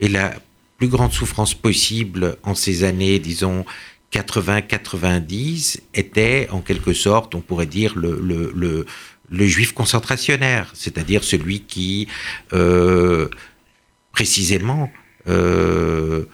et 0.01 0.09
la 0.09 0.35
plus 0.77 0.89
grande 0.89 1.13
souffrance 1.13 1.55
possible 1.55 2.37
en 2.43 2.55
ces 2.55 2.85
années, 2.85 3.19
disons, 3.21 3.65
80-90 4.13 5.81
était 5.95 6.49
en 6.51 6.61
quelque 6.61 6.93
sorte, 6.93 7.35
on 7.35 7.41
pourrait 7.41 7.67
dire, 7.67 7.97
le, 7.97 8.21
le, 8.21 8.87
le, 9.31 9.47
juif 9.47 9.73
concentrationnaire, 9.73 10.71
c'est-à-dire 10.75 11.25
celui 11.25 11.61
qui, 11.61 12.09
euh, 12.53 13.29
précisément, 14.13 14.91
euh, 15.29 16.27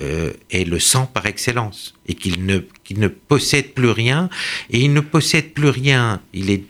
euh, 0.00 0.32
est 0.50 0.64
le 0.64 0.78
sang 0.78 1.06
par 1.06 1.26
excellence 1.26 1.94
et 2.06 2.14
qu'il 2.14 2.44
ne, 2.46 2.60
ne 2.90 3.08
possède 3.08 3.72
plus 3.72 3.90
rien. 3.90 4.28
Et 4.70 4.80
il 4.80 4.92
ne 4.92 5.00
possède 5.00 5.52
plus 5.52 5.70
rien, 5.70 6.20
il 6.32 6.50
est 6.50 6.64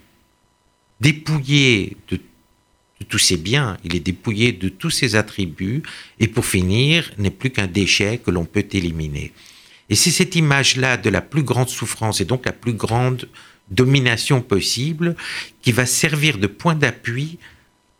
dépouillé 1.01 1.97
de, 2.09 2.17
de 2.17 3.05
tous 3.05 3.19
ses 3.19 3.37
biens, 3.37 3.77
il 3.85 3.95
est 3.95 4.01
dépouillé 4.01 4.53
de 4.53 4.71
tous 4.71 4.91
ses 4.91 5.17
attributs 5.17 5.83
et 6.19 6.29
pour 6.29 6.47
finir, 6.47 7.13
n'est 7.19 7.31
plus 7.31 7.51
qu'un 7.51 7.67
déchet 7.67 8.19
que 8.19 8.31
l'on 8.31 8.47
peut 8.47 8.67
éliminer. 8.73 9.33
Et 9.89 9.95
c'est 9.95 10.11
cette 10.11 10.35
image-là 10.35 10.97
de 10.97 11.11
la 11.11 11.21
plus 11.21 11.43
grande 11.43 11.69
souffrance 11.69 12.21
et 12.21 12.25
donc 12.25 12.45
la 12.47 12.53
plus 12.53 12.73
grande 12.73 13.29
domination 13.71 14.41
possible 14.41 15.17
qui 15.63 15.73
va 15.73 15.87
servir 15.87 16.39
de 16.39 16.47
point 16.47 16.75
d'appui 16.75 17.39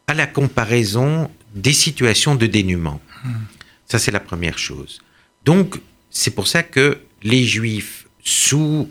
à 0.07 0.15
la 0.15 0.27
comparaison 0.27 1.31
des 1.55 1.73
situations 1.73 2.35
de 2.35 2.47
dénuement. 2.47 3.01
Hmm. 3.25 3.33
Ça, 3.87 3.99
c'est 3.99 4.11
la 4.11 4.21
première 4.21 4.59
chose. 4.59 5.01
Donc, 5.45 5.81
c'est 6.11 6.35
pour 6.35 6.49
ça 6.49 6.63
que 6.63 6.99
les 7.23 7.45
Juifs, 7.45 8.07
sous 8.23 8.89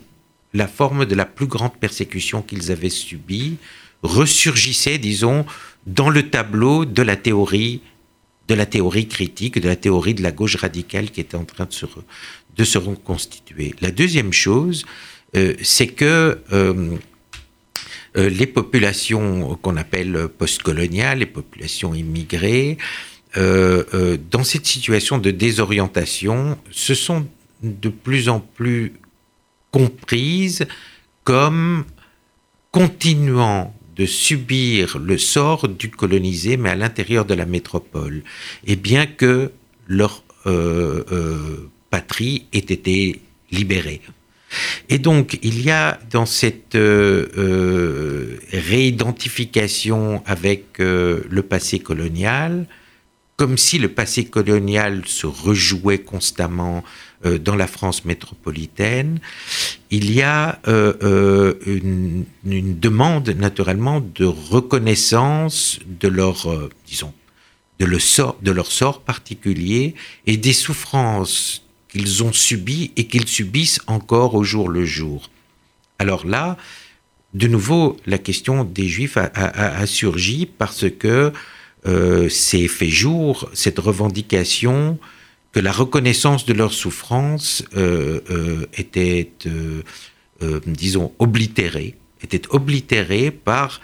la 0.54 0.66
forme 0.66 1.04
de 1.04 1.14
la 1.14 1.26
plus 1.26 1.46
grande 1.46 1.76
persécution 1.76 2.42
qu'ils 2.42 2.72
avaient 2.72 2.90
subie, 2.90 3.56
ressurgissaient, 4.02 4.98
disons, 4.98 5.44
dans 5.86 6.10
le 6.10 6.30
tableau 6.30 6.84
de 6.84 7.02
la 7.02 7.16
théorie 7.16 7.82
de 8.48 8.54
la 8.54 8.66
théorie 8.66 9.08
critique, 9.08 9.60
de 9.60 9.68
la 9.68 9.76
théorie 9.76 10.14
de 10.14 10.22
la 10.22 10.32
gauche 10.32 10.56
radicale 10.56 11.10
qui 11.10 11.20
était 11.20 11.36
en 11.36 11.44
train 11.44 11.64
de 11.64 11.72
se, 11.72 11.86
de 12.56 12.64
se 12.64 12.78
reconstituer. 12.78 13.74
La 13.80 13.90
deuxième 13.90 14.32
chose, 14.32 14.84
euh, 15.36 15.54
c'est 15.62 15.88
que 15.88 16.40
euh, 16.52 16.96
euh, 18.16 18.28
les 18.28 18.46
populations 18.46 19.56
qu'on 19.60 19.76
appelle 19.76 20.28
postcoloniales, 20.28 21.18
les 21.18 21.26
populations 21.26 21.94
immigrées, 21.94 22.78
dans 23.34 24.44
cette 24.44 24.64
situation 24.64 25.18
de 25.18 25.30
désorientation, 25.30 26.56
se 26.70 26.94
sont 26.94 27.26
de 27.62 27.90
plus 27.90 28.30
en 28.30 28.40
plus 28.40 28.94
comprises 29.70 30.66
comme 31.22 31.84
continuant 32.70 33.74
de 33.96 34.06
subir 34.06 34.98
le 34.98 35.18
sort 35.18 35.68
du 35.68 35.90
colonisé, 35.90 36.56
mais 36.56 36.70
à 36.70 36.74
l'intérieur 36.74 37.24
de 37.24 37.34
la 37.34 37.46
métropole. 37.46 38.22
Et 38.66 38.76
bien 38.76 39.06
que 39.06 39.50
leur 39.88 40.22
patrie 41.90 42.46
ait 42.52 42.58
été 42.58 43.20
libérée. 43.50 44.00
Et 44.88 44.98
donc, 44.98 45.38
il 45.42 45.62
y 45.62 45.70
a 45.70 45.98
dans 46.10 46.26
cette 46.26 46.76
euh, 46.76 47.26
euh, 47.36 48.38
réidentification 48.52 50.22
avec 50.26 50.80
euh, 50.80 51.22
le 51.28 51.42
passé 51.42 51.80
colonial, 51.80 52.66
comme 53.36 53.58
si 53.58 53.78
le 53.78 53.88
passé 53.88 54.24
colonial 54.26 55.02
se 55.06 55.26
rejouait 55.26 55.98
constamment 55.98 56.84
dans 57.24 57.56
la 57.56 57.66
France 57.66 58.04
métropolitaine, 58.04 59.20
il 59.90 60.12
y 60.12 60.22
a 60.22 60.60
une, 60.66 62.24
une, 62.44 62.78
demande 62.78 63.28
naturellement 63.30 64.00
de 64.00 64.24
reconnaissance 64.24 65.78
de 66.00 66.08
leur, 66.08 66.48
disons, 66.86 67.12
de, 67.78 67.98
sort, 67.98 68.36
leur 68.42 68.70
sort 68.70 69.00
particulier 69.00 69.94
et 70.26 70.36
des 70.36 70.52
souffrances 70.52 71.62
qu'ils 71.88 72.24
ont 72.24 72.32
subi 72.32 72.92
et 72.96 73.06
qu'ils 73.06 73.28
subissent 73.28 73.80
encore 73.86 74.34
au 74.34 74.44
jour 74.44 74.68
le 74.68 74.84
jour. 74.84 75.30
Alors 75.98 76.26
là, 76.26 76.56
de 77.34 77.46
nouveau, 77.48 77.96
la 78.06 78.18
question 78.18 78.64
des 78.64 78.88
Juifs 78.88 79.16
a, 79.16 79.86
surgi 79.86 80.46
parce 80.46 80.86
que 80.90 81.32
euh, 81.86 82.28
c'est 82.28 82.68
fait 82.68 82.88
jour 82.88 83.48
cette 83.52 83.78
revendication 83.78 84.98
que 85.56 85.60
la 85.60 85.72
reconnaissance 85.72 86.44
de 86.44 86.52
leur 86.52 86.74
souffrance 86.74 87.64
euh, 87.78 88.20
euh, 88.28 88.66
était, 88.74 89.32
disons, 90.66 91.14
oblitérée, 91.18 91.94
était 92.20 92.42
oblitérée 92.50 93.30
par 93.30 93.80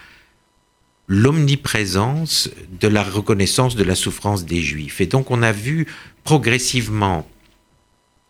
l'omniprésence 1.07 2.51
de 2.79 2.87
la 2.87 3.01
reconnaissance 3.01 3.75
de 3.75 3.83
la 3.83 3.95
souffrance 3.95 4.45
des 4.45 4.61
Juifs. 4.61 5.01
Et 5.01 5.07
donc 5.07 5.31
on 5.31 5.41
a 5.41 5.51
vu 5.51 5.87
progressivement 6.23 7.27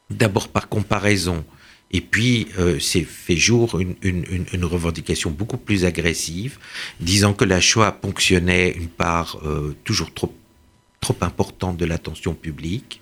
d'abord 0.09 0.47
par 0.47 0.69
comparaison, 0.69 1.43
et 1.91 1.99
puis 1.99 2.47
euh, 2.57 2.79
c'est 2.79 3.03
fait 3.03 3.35
jour 3.35 3.77
une, 3.79 4.65
revendication 4.65 5.31
beaucoup 5.31 5.57
plus 5.57 5.83
agressive, 5.83 6.59
disant 7.01 7.33
que 7.33 7.43
la 7.43 7.59
Shoah 7.59 7.91
ponctionnait 7.91 8.71
une 8.71 8.87
part 8.87 9.37
euh, 9.43 9.75
toujours 9.83 10.13
trop 10.13 10.33
trop 11.03 11.17
importante 11.21 11.77
de 11.77 11.85
l'attention 11.85 12.33
publique, 12.33 13.01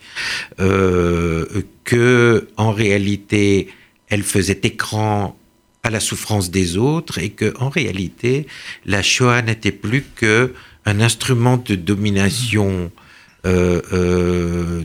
euh, 0.59 1.45
que 1.83 2.47
en 2.57 2.71
réalité 2.71 3.67
elle 4.09 4.23
faisait 4.23 4.61
écran 4.63 5.37
à 5.83 5.89
la 5.89 5.99
souffrance 5.99 6.51
des 6.51 6.77
autres 6.77 7.17
et 7.19 7.29
que 7.29 7.53
en 7.59 7.69
réalité 7.69 8.47
la 8.85 9.01
Shoah 9.01 9.41
n'était 9.41 9.71
plus 9.71 10.03
que 10.15 10.53
un 10.85 10.99
instrument 10.99 11.57
de 11.57 11.75
domination 11.75 12.91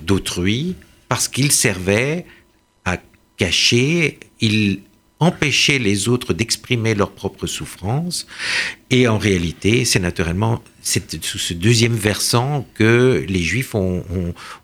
d'autrui 0.09 0.77
parce 1.09 1.29
qu'il 1.29 1.53
servait 1.53 2.25
à 2.85 2.97
cacher, 3.37 4.19
il 4.41 4.81
empêcher 5.19 5.79
les 5.79 6.09
autres 6.09 6.35
d'exprimer 6.35 6.95
leurs 6.95 7.13
propres 7.13 7.47
souffrances. 7.47 8.27
Et 8.91 9.09
en 9.09 9.19
réalité, 9.19 9.85
c'est 9.85 9.99
naturellement 9.99 10.63
sous 10.83 11.39
ce 11.39 11.55
deuxième 11.55 11.95
versant 11.95 12.67
que 12.75 13.25
les 13.27 13.43
Juifs 13.43 13.75
ont, 13.75 14.05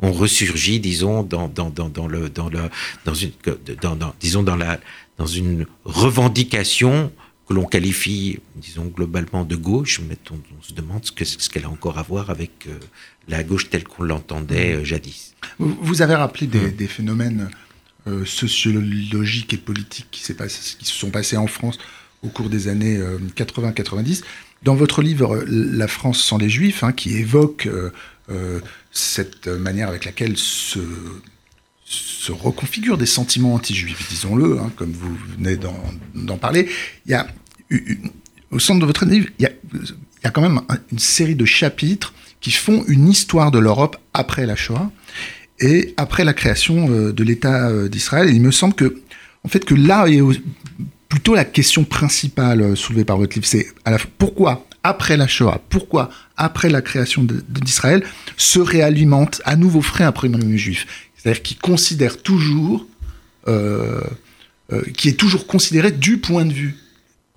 ont, 0.01 0.13
ressurgi, 0.13 0.79
disons, 0.79 1.23
dans, 1.23 1.49
dans, 1.49 1.71
dans, 1.71 1.89
dans, 1.89 2.07
le, 2.07 2.29
dans, 2.29 2.49
le, 2.49 2.61
dans 3.05 3.15
une, 3.15 3.33
dans, 3.81 4.15
disons, 4.21 4.43
dans 4.43 4.57
la, 4.57 4.79
dans 5.19 5.27
une 5.27 5.67
revendication 5.85 7.11
que 7.49 7.55
l'on 7.55 7.65
qualifie, 7.65 8.39
disons, 8.55 8.85
globalement 8.85 9.45
de 9.45 9.57
gauche, 9.57 10.01
mais 10.09 10.17
on, 10.31 10.63
se 10.63 10.75
demande 10.75 11.05
ce 11.05 11.13
qu'elle 11.13 11.27
ce 11.27 11.49
qu'elle 11.49 11.65
a 11.65 11.71
encore 11.71 11.99
à 11.99 12.03
voir 12.03 12.31
avec 12.31 12.67
euh, 12.69 12.79
la 13.27 13.43
gauche 13.43 13.69
telle 13.69 13.85
qu'on 13.85 14.05
l'entendait 14.05 14.75
euh, 14.75 14.85
jadis. 14.85 15.35
Vous 15.59 16.03
avez 16.03 16.15
rappelé 16.15 16.47
des, 16.47 16.71
des 16.71 16.87
phénomènes 16.87 17.51
euh, 18.09 18.25
sociologiques 18.25 19.55
et 19.55 19.57
politiques 19.57 20.09
qui, 20.11 20.23
se 20.23 20.35
sont 20.81 21.11
passés 21.11 21.37
en 21.37 21.47
France 21.47 21.79
au 22.25 22.29
cours 22.29 22.49
des 22.49 22.67
années 22.67 23.01
80-90. 23.37 24.21
Euh, 24.21 24.25
Dans 24.65 24.75
votre 24.75 25.03
livre 25.03 25.37
euh, 25.37 25.45
La 25.49 25.87
France 25.87 26.21
sans 26.21 26.37
les 26.37 26.51
Juifs, 26.51 26.83
hein, 26.83 26.93
qui 26.93 27.17
évoque 27.17 27.69
cette 28.91 29.47
manière 29.47 29.89
avec 29.89 30.05
laquelle 30.05 30.37
se, 30.37 30.81
reconfigurent 32.31 32.99
des 32.99 33.07
sentiments 33.07 33.55
anti-juifs, 33.55 34.09
disons-le, 34.09 34.59
hein, 34.59 34.73
comme 34.75 34.93
vous 34.93 35.15
venez 35.37 35.57
d'en 35.57 36.39
parler, 36.39 36.69
y 37.07 37.15
a 37.15 37.29
au 38.51 38.59
centre 38.59 38.81
de 38.81 38.87
votre 38.87 39.05
livre, 39.05 39.29
il 39.39 39.45
y 39.45 40.27
a 40.27 40.31
quand 40.31 40.43
même 40.43 40.61
une 40.91 40.99
série 40.99 41.37
de 41.37 41.45
chapitres 41.45 42.15
qui 42.41 42.51
font 42.51 42.85
une 42.89 43.09
histoire 43.09 43.51
de 43.51 43.59
l'Europe 43.59 43.97
après 44.13 44.47
la 44.47 44.57
Shoah 44.57 44.91
et 45.63 45.95
après 45.97 46.25
la 46.25 46.35
création 46.35 46.91
euh, 46.91 47.13
de 47.13 47.25
l'État 47.25 47.69
euh, 47.69 47.89
d'Israël. 47.89 48.29
il 48.35 48.43
me 48.43 48.51
semble 48.51 48.75
que, 48.75 49.01
en 49.45 49.49
fait, 49.49 49.65
que 49.65 49.75
là 49.75 50.07
est 50.09 50.21
plutôt 51.09 51.35
la 51.35 51.45
question 51.45 51.85
principale 51.85 52.61
euh, 52.61 52.75
soulevée 52.75 53.05
par 53.05 53.17
votre 53.17 53.35
livre, 53.35 53.47
c'est 53.47 53.69
pourquoi 54.19 54.67
après 54.83 55.17
la 55.17 55.29
Shoah, 55.29 55.63
pourquoi 55.71 56.11
après 56.37 56.69
la 56.69 56.83
création 56.83 57.25
d'Israël 57.49 58.03
se 58.37 58.59
réalimente 58.59 59.41
à 59.45 59.55
nouveau 59.55 59.81
frais 59.81 60.03
un 60.03 60.11
premier 60.11 60.59
juif, 60.59 60.87
c'est-à-dire 61.17 61.43
qui 61.43 61.55
considère 61.55 62.21
toujours, 62.21 62.85
qui 64.97 65.09
est 65.09 65.17
toujours 65.17 65.47
considéré 65.47 65.93
du 65.93 66.19
point 66.19 66.45
de 66.45 66.53
vue 66.53 66.75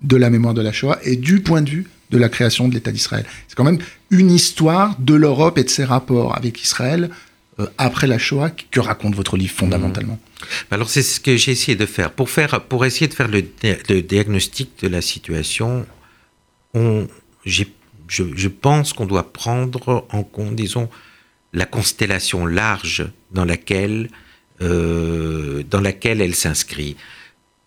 de 0.02 0.16
la 0.16 0.28
mémoire 0.28 0.54
de 0.54 0.60
la 0.60 0.72
Shoah 0.72 0.98
et 1.04 1.14
du 1.14 1.40
point 1.40 1.62
de 1.62 1.70
vue 1.70 1.86
de 2.10 2.18
la 2.18 2.28
création 2.28 2.66
de 2.66 2.74
l'État 2.74 2.90
d'Israël. 2.90 3.24
C'est 3.46 3.54
quand 3.54 3.62
même 3.62 3.78
une 4.10 4.32
histoire 4.32 4.96
de 4.98 5.14
l'Europe 5.14 5.56
et 5.58 5.64
de 5.64 5.70
ses 5.70 5.84
rapports 5.84 6.36
avec 6.36 6.60
Israël 6.60 7.10
après 7.78 8.06
la 8.06 8.18
Shoah 8.18 8.50
que 8.50 8.80
raconte 8.80 9.14
votre 9.14 9.36
livre 9.36 9.54
fondamentalement 9.54 10.14
mmh. 10.14 10.46
Alors 10.70 10.90
c'est 10.90 11.02
ce 11.02 11.20
que 11.20 11.36
j'ai 11.36 11.52
essayé 11.52 11.76
de 11.76 11.86
faire. 11.86 12.12
Pour, 12.12 12.30
faire. 12.30 12.62
pour 12.64 12.84
essayer 12.84 13.08
de 13.08 13.14
faire 13.14 13.28
le, 13.28 13.42
diagnostic 14.02 14.80
de 14.82 14.88
la 14.88 15.00
situation, 15.00 15.86
on, 16.74 17.06
je, 17.44 17.64
je, 18.08 18.48
pense 18.48 18.92
qu'on 18.92 19.06
doit 19.06 19.32
prendre 19.32 20.06
en 20.10 20.22
compte, 20.22 20.54
disons, 20.54 20.88
la 21.52 21.64
constellation 21.64 22.46
large 22.46 23.06
dans 23.30 23.44
laquelle, 23.44 24.10
euh, 24.60 25.62
dans 25.70 25.80
laquelle 25.80 26.20
elle 26.20 26.34
s'inscrit. 26.34 26.96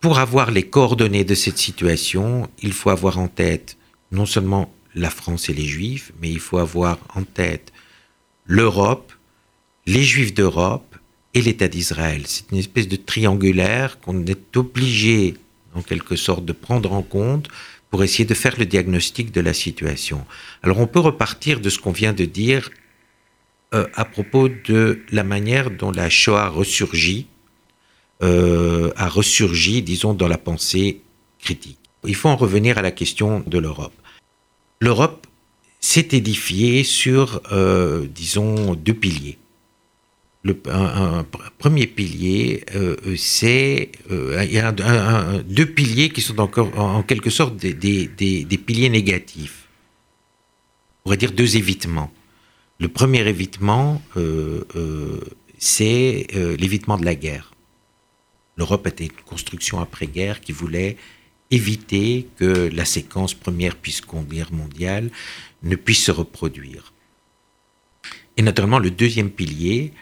Pour 0.00 0.18
avoir 0.18 0.50
les 0.50 0.62
coordonnées 0.62 1.24
de 1.24 1.34
cette 1.34 1.58
situation, 1.58 2.48
il 2.62 2.72
faut 2.72 2.90
avoir 2.90 3.18
en 3.18 3.28
tête 3.28 3.76
non 4.12 4.26
seulement 4.26 4.72
la 4.94 5.10
France 5.10 5.48
et 5.48 5.52
les 5.52 5.66
Juifs, 5.66 6.12
mais 6.20 6.30
il 6.30 6.40
faut 6.40 6.58
avoir 6.58 6.98
en 7.14 7.22
tête 7.22 7.72
l'Europe, 8.46 9.12
les 9.90 10.04
Juifs 10.04 10.34
d'Europe 10.34 10.96
et 11.34 11.42
l'État 11.42 11.66
d'Israël. 11.66 12.22
C'est 12.26 12.52
une 12.52 12.58
espèce 12.58 12.86
de 12.86 12.94
triangulaire 12.94 13.98
qu'on 13.98 14.24
est 14.24 14.56
obligé, 14.56 15.34
en 15.74 15.82
quelque 15.82 16.14
sorte, 16.14 16.44
de 16.44 16.52
prendre 16.52 16.92
en 16.92 17.02
compte 17.02 17.48
pour 17.90 18.04
essayer 18.04 18.24
de 18.24 18.34
faire 18.34 18.56
le 18.56 18.66
diagnostic 18.66 19.32
de 19.32 19.40
la 19.40 19.52
situation. 19.52 20.24
Alors 20.62 20.78
on 20.78 20.86
peut 20.86 21.00
repartir 21.00 21.60
de 21.60 21.68
ce 21.68 21.80
qu'on 21.80 21.90
vient 21.90 22.12
de 22.12 22.24
dire 22.24 22.70
euh, 23.74 23.88
à 23.94 24.04
propos 24.04 24.48
de 24.48 25.00
la 25.10 25.24
manière 25.24 25.72
dont 25.72 25.90
la 25.90 26.08
Shoah 26.08 26.52
euh, 28.22 28.92
a 28.96 29.08
ressurgi, 29.08 29.82
disons, 29.82 30.14
dans 30.14 30.28
la 30.28 30.38
pensée 30.38 31.00
critique. 31.40 31.78
Il 32.04 32.14
faut 32.14 32.28
en 32.28 32.36
revenir 32.36 32.78
à 32.78 32.82
la 32.82 32.92
question 32.92 33.42
de 33.44 33.58
l'Europe. 33.58 33.98
L'Europe 34.80 35.26
s'est 35.80 36.08
édifiée 36.12 36.84
sur, 36.84 37.40
euh, 37.50 38.06
disons, 38.14 38.74
deux 38.74 38.94
piliers 38.94 39.38
le, 40.42 40.54
premier 41.58 41.86
pilier, 41.86 42.64
euh, 42.74 42.96
c'est 43.16 43.92
euh, 44.10 44.42
il 44.44 44.52
y 44.52 44.58
a 44.58 44.72
deux 45.42 45.66
piliers 45.66 46.08
qui 46.08 46.22
sont 46.22 46.40
encore 46.40 46.78
en, 46.78 47.02
quelque 47.02 47.28
sorte 47.30 47.56
des, 47.56 47.74
des, 47.74 48.06
des, 48.44 48.58
piliers 48.58 48.88
négatifs. 48.88 49.68
On 51.00 51.02
pourrait 51.04 51.18
dire 51.18 51.32
deux 51.32 51.56
évitements. 51.56 52.10
Le 52.78 52.88
premier 52.88 53.26
évitement, 53.28 54.00
euh, 54.16 54.64
c'est 55.58 56.26
l'évitement 56.58 56.96
de 56.96 57.04
la 57.04 57.14
guerre. 57.14 57.52
L'Europe 58.56 58.86
était 58.86 59.04
une 59.04 59.12
construction 59.26 59.80
après-guerre 59.80 60.40
qui 60.40 60.52
voulait 60.52 60.96
éviter 61.50 62.28
que 62.38 62.70
la 62.72 62.86
séquence 62.86 63.34
première 63.34 63.76
puis 63.76 63.92
seconde 63.92 64.28
guerre 64.28 64.52
mondiale 64.52 65.10
ne 65.62 65.76
puisse 65.76 66.04
se 66.04 66.10
reproduire. 66.10 66.94
Et 68.38 68.42
naturellement, 68.42 68.78
le 68.78 68.90
deuxième 68.90 69.30
pilier, 69.30 69.92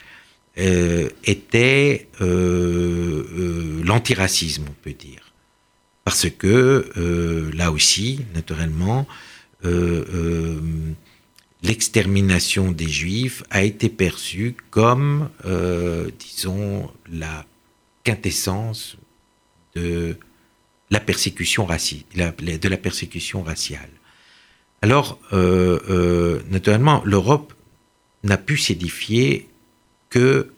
euh, 0.58 1.08
était 1.22 2.08
euh, 2.20 3.22
euh, 3.38 3.80
l'antiracisme, 3.84 4.64
on 4.68 4.74
peut 4.82 4.92
dire. 4.92 5.32
Parce 6.02 6.28
que 6.28 7.50
là 7.54 7.70
aussi, 7.70 8.24
naturellement, 8.34 9.06
l'extermination 11.62 12.72
des 12.72 12.88
juifs 12.88 13.42
a 13.50 13.62
été 13.62 13.90
perçue 13.90 14.56
comme, 14.70 15.28
disons, 16.18 16.90
la 17.12 17.44
quintessence 18.04 18.96
de 19.76 20.16
la 20.90 20.98
persécution 20.98 21.66
de 21.66 22.68
la 22.68 22.76
persécution 22.78 23.42
raciale. 23.42 23.90
Alors, 24.80 25.20
naturellement, 26.50 27.02
l'Europe 27.04 27.52
n'a 28.24 28.38
pu 28.38 28.56
s'édifier 28.56 29.47
que 30.10 30.52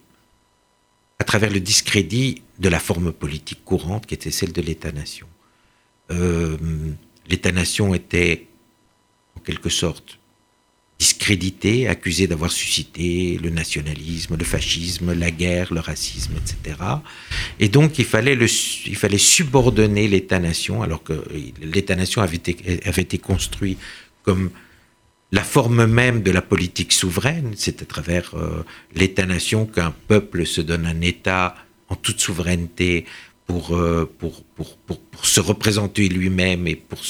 à 1.19 1.25
travers 1.25 1.51
le 1.51 1.61
discrédit 1.61 2.43
de 2.59 2.69
la 2.69 2.81
forme 2.81 3.13
politique 3.13 3.65
courante 3.65 4.07
qui 4.07 4.15
était 4.15 4.31
celle 4.31 4.53
de 4.53 4.63
l'État-nation. 4.63 5.27
Euh, 6.11 6.57
L'État-nation 7.29 7.95
était 7.95 8.49
en 9.37 9.41
quelque 9.41 9.69
sorte 9.69 10.19
discrédité, 10.99 11.89
accusé 11.89 12.27
d'avoir 12.27 12.53
suscité 12.53 13.39
le 13.43 13.49
nationalisme, 13.49 14.37
le 14.37 14.45
fascisme, 14.45 15.15
la 15.15 15.31
guerre, 15.31 15.73
le 15.73 15.81
racisme, 15.81 16.33
etc. 16.37 16.77
Et 17.59 17.69
donc 17.71 17.99
il 17.99 18.05
fallait, 18.05 18.35
il 18.35 18.97
fallait 18.97 19.17
subordonner 19.17 20.09
l'État-nation, 20.09 20.83
alors 20.83 21.03
que 21.03 21.25
l'État-nation 21.63 22.21
avait 22.21 22.37
été, 22.37 22.81
avait 22.85 23.01
été 23.01 23.17
construit 23.17 23.79
comme 24.25 24.51
la 25.33 25.45
forme 25.45 25.87
même 25.87 26.23
de 26.23 26.31
la 26.31 26.43
politique 26.43 26.93
souveraine, 26.93 27.53
c'est 27.57 27.83
à 27.83 27.85
travers 27.85 28.35
euh, 28.35 28.65
l'État-nation 28.95 29.67
qu'un 29.67 29.95
peuple 30.09 30.45
se 30.45 30.61
donne 30.61 30.87
un 30.87 31.01
État 31.01 31.55
en 31.89 31.95
toute 31.95 32.21
souveraineté 32.21 33.07
pour, 33.47 33.77
euh, 33.77 34.11
pour, 34.19 34.43
pour, 34.43 34.77
pour, 34.77 34.99
se 35.23 35.41
représenter 35.41 36.09
lui-même 36.09 36.67
et 36.67 36.77
pour 36.77 37.01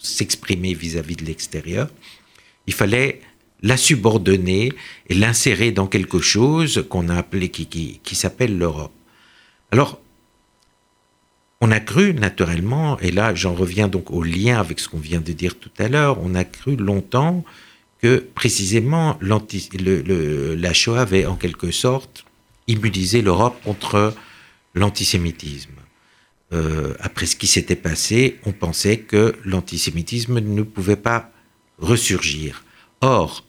s'exprimer 0.00 0.74
vis-à-vis 0.74 1.16
de 1.16 1.24
l'extérieur. 1.24 1.88
Il 2.66 2.74
fallait 2.74 3.20
la 3.62 3.76
subordonner 3.76 4.70
et 5.08 5.14
l'insérer 5.14 5.72
dans 5.72 5.86
quelque 5.86 6.20
chose 6.20 6.84
qu'on 6.88 7.08
a 7.08 7.16
appelé, 7.16 7.48
qui, 7.48 7.66
qui, 7.66 8.00
qui 8.04 8.14
s'appelle 8.14 8.58
l'Europe. 8.58 8.92
Alors, 9.72 10.00
on 11.64 11.70
a 11.70 11.80
cru 11.80 12.12
naturellement, 12.12 12.98
et 12.98 13.10
là 13.10 13.34
j'en 13.34 13.54
reviens 13.54 13.88
donc 13.88 14.10
au 14.10 14.22
lien 14.22 14.60
avec 14.60 14.78
ce 14.80 14.86
qu'on 14.86 14.98
vient 14.98 15.22
de 15.22 15.32
dire 15.32 15.58
tout 15.58 15.70
à 15.78 15.88
l'heure, 15.88 16.18
on 16.22 16.34
a 16.34 16.44
cru 16.44 16.76
longtemps 16.76 17.42
que 18.02 18.18
précisément 18.34 19.18
la 19.22 20.72
Shoah 20.74 21.00
avait 21.00 21.24
en 21.24 21.36
quelque 21.36 21.70
sorte 21.70 22.26
immunisé 22.68 23.22
l'Europe 23.22 23.58
contre 23.64 24.14
l'antisémitisme. 24.74 25.70
Euh, 26.52 26.92
après 27.00 27.24
ce 27.24 27.34
qui 27.34 27.46
s'était 27.46 27.76
passé, 27.76 28.38
on 28.44 28.52
pensait 28.52 28.98
que 28.98 29.34
l'antisémitisme 29.46 30.40
ne 30.40 30.62
pouvait 30.62 30.96
pas 30.96 31.30
ressurgir. 31.78 32.62
Or, 33.00 33.42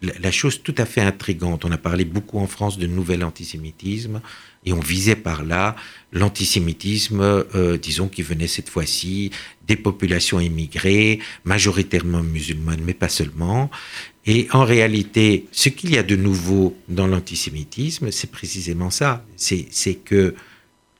la, 0.00 0.30
chose 0.30 0.62
tout 0.62 0.74
à 0.78 0.86
fait 0.86 1.02
intrigante. 1.02 1.66
On 1.66 1.72
a 1.72 1.78
parlé 1.78 2.06
beaucoup 2.06 2.38
en 2.38 2.46
France 2.46 2.78
de 2.78 2.86
nouvel 2.86 3.22
antisémitisme 3.22 4.22
et 4.64 4.72
on 4.72 4.80
visait 4.80 5.16
par 5.16 5.42
là 5.42 5.76
l'antisémitisme, 6.12 7.20
euh, 7.20 7.78
disons, 7.78 8.08
qui 8.08 8.22
venait 8.22 8.48
cette 8.48 8.68
fois-ci 8.68 9.30
des 9.66 9.76
populations 9.76 10.40
immigrées, 10.40 11.20
majoritairement 11.44 12.22
musulmanes, 12.22 12.82
mais 12.84 12.94
pas 12.94 13.08
seulement. 13.08 13.70
Et 14.26 14.48
en 14.52 14.64
réalité, 14.64 15.46
ce 15.52 15.68
qu'il 15.68 15.94
y 15.94 15.98
a 15.98 16.02
de 16.02 16.16
nouveau 16.16 16.76
dans 16.88 17.06
l'antisémitisme, 17.06 18.10
c'est 18.10 18.30
précisément 18.30 18.90
ça. 18.90 19.24
C'est 19.36 19.94
que 20.04 20.34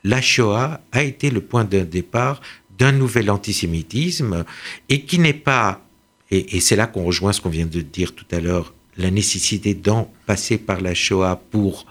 la 0.03 0.21
Shoah 0.21 0.81
a 0.91 1.03
été 1.03 1.29
le 1.29 1.41
point 1.41 1.63
de 1.63 1.81
départ 1.81 2.41
d'un 2.77 2.91
nouvel 2.91 3.29
antisémitisme 3.29 4.43
et 4.89 5.01
qui 5.03 5.19
n'est 5.19 5.33
pas, 5.33 5.85
et, 6.31 6.59
c'est 6.59 6.75
là 6.75 6.87
qu'on 6.87 7.03
rejoint 7.03 7.33
ce 7.33 7.41
qu'on 7.41 7.49
vient 7.49 7.67
de 7.67 7.81
dire 7.81 8.15
tout 8.15 8.25
à 8.31 8.39
l'heure, 8.39 8.73
la 8.97 9.11
nécessité 9.11 9.73
d'en 9.73 10.11
passer 10.25 10.57
par 10.57 10.81
la 10.81 10.93
Shoah 10.93 11.41
pour, 11.51 11.85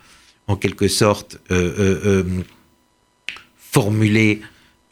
en 0.51 0.57
quelque 0.57 0.89
sorte, 0.89 1.39
euh, 1.53 1.75
euh, 1.79 2.01
euh, 2.07 2.25
formuler 3.57 4.41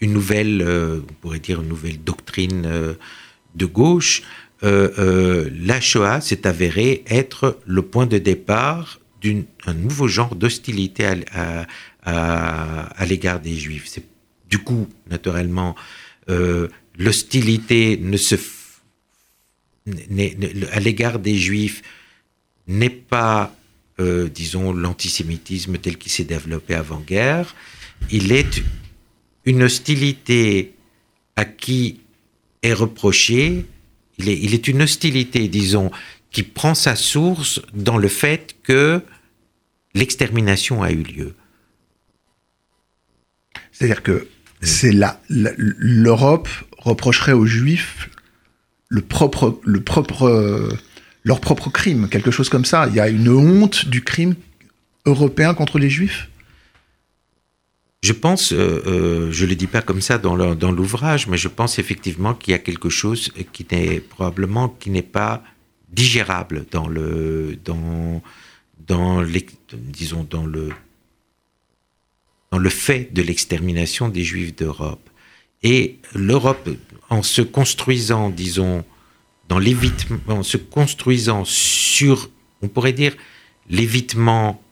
une 0.01 0.12
nouvelle, 0.12 0.62
on 0.62 1.12
pourrait 1.14 1.40
dire 1.40 1.61
une 1.61 1.68
nouvelle 1.68 2.01
doctrine 2.05 2.97
de 3.57 3.66
gauche. 3.66 4.23
la 4.62 5.81
Shoah 5.81 6.21
s'est 6.21 6.47
avérée 6.47 7.03
être 7.09 7.59
le 7.66 7.83
point 7.83 8.07
de 8.07 8.18
départ 8.18 9.01
d'un 9.21 9.75
nouveau 9.75 10.07
genre 10.07 10.37
d'hostilité 10.37 11.05
à, 12.05 13.05
l'égard 13.05 13.40
des 13.40 13.57
Juifs. 13.57 13.99
Du 14.49 14.59
coup, 14.59 14.87
naturellement, 15.11 15.75
l'hostilité 16.97 17.99
ne 18.01 18.16
se 18.16 18.37
à 20.73 20.79
l'égard 20.79 21.18
des 21.18 21.37
Juifs 21.37 21.83
n'est 22.68 22.90
pas, 22.90 23.53
euh, 24.00 24.28
disons, 24.28 24.72
l'antisémitisme 24.72 25.78
tel 25.78 25.98
qu'il 25.98 26.12
s'est 26.12 26.24
développé 26.24 26.74
avant-guerre. 26.74 27.54
Il 28.11 28.32
est 28.32 28.62
une 29.44 29.62
hostilité 29.62 30.74
à 31.37 31.44
qui 31.44 32.00
est 32.62 32.72
reproché, 32.72 33.66
il 34.18 34.28
est, 34.28 34.38
il 34.38 34.54
est 34.54 34.68
une 34.68 34.82
hostilité, 34.82 35.48
disons, 35.48 35.90
qui 36.30 36.42
prend 36.42 36.74
sa 36.74 36.96
source 36.96 37.61
dans 37.72 37.96
le 37.96 38.08
fait 38.08 38.56
que 38.62 39.02
l'extermination 39.94 40.82
a 40.82 40.90
eu 40.90 41.02
lieu. 41.02 41.34
C'est-à-dire 43.72 44.02
que 44.02 44.28
c'est 44.61 44.92
là, 44.92 45.20
l'Europe 45.28 46.48
reprocherait 46.78 47.32
aux 47.32 47.46
Juifs 47.46 48.11
le 48.88 49.02
propre, 49.02 49.61
le 49.64 49.80
propre, 49.80 50.70
leur 51.24 51.40
propre 51.40 51.70
crime, 51.70 52.09
quelque 52.09 52.31
chose 52.31 52.48
comme 52.48 52.64
ça. 52.64 52.87
Il 52.88 52.94
y 52.94 53.00
a 53.00 53.09
une 53.09 53.28
honte 53.28 53.88
du 53.88 54.02
crime 54.02 54.35
européen 55.07 55.54
contre 55.54 55.78
les 55.78 55.90
Juifs. 55.90 56.28
Je 58.02 58.12
pense, 58.12 58.52
euh, 58.52 58.83
euh, 58.87 59.33
je 59.33 59.44
ne 59.44 59.50
le 59.50 59.57
dis 59.57 59.66
pas 59.66 59.83
comme 59.83 60.00
ça 60.00 60.18
dans 60.18 60.37
l'ouvrage, 60.37 61.26
mais 61.26 61.37
je 61.37 61.48
pense 61.48 61.78
effectivement 61.78 62.33
qu'il 62.33 62.52
y 62.52 62.54
a 62.54 62.61
quelque 62.61 62.88
chose 62.88 63.33
qui 63.52 63.66
n'est 63.70 64.00
probablement 64.00 64.68
qui 64.68 64.90
n'est 64.90 65.02
pas 65.02 65.42
digérable 65.90 66.66
dans 66.70 66.87
le 66.87 67.59
dans 67.64 68.22
dans 68.87 69.20
les, 69.20 69.44
disons 69.72 70.24
dans 70.28 70.46
le 70.46 70.70
dans 72.52 72.59
le 72.59 72.70
fait 72.70 73.12
de 73.12 73.22
l'extermination 73.22 74.09
des 74.09 74.22
Juifs 74.22 74.54
d'Europe. 74.54 75.09
Et 75.62 75.98
l'Europe, 76.14 76.68
en 77.11 77.22
se 77.22 77.42
construisant, 77.42 78.31
disons, 78.31 78.85
dans 79.48 79.58
l'évitement, 79.58 80.18
en 80.28 80.42
se 80.42 80.56
construisant 80.56 81.44
sur, 81.44 82.30
on 82.62 82.68
pourrait 82.68 82.92
dire, 82.92 83.16
l'évitement 83.68 84.62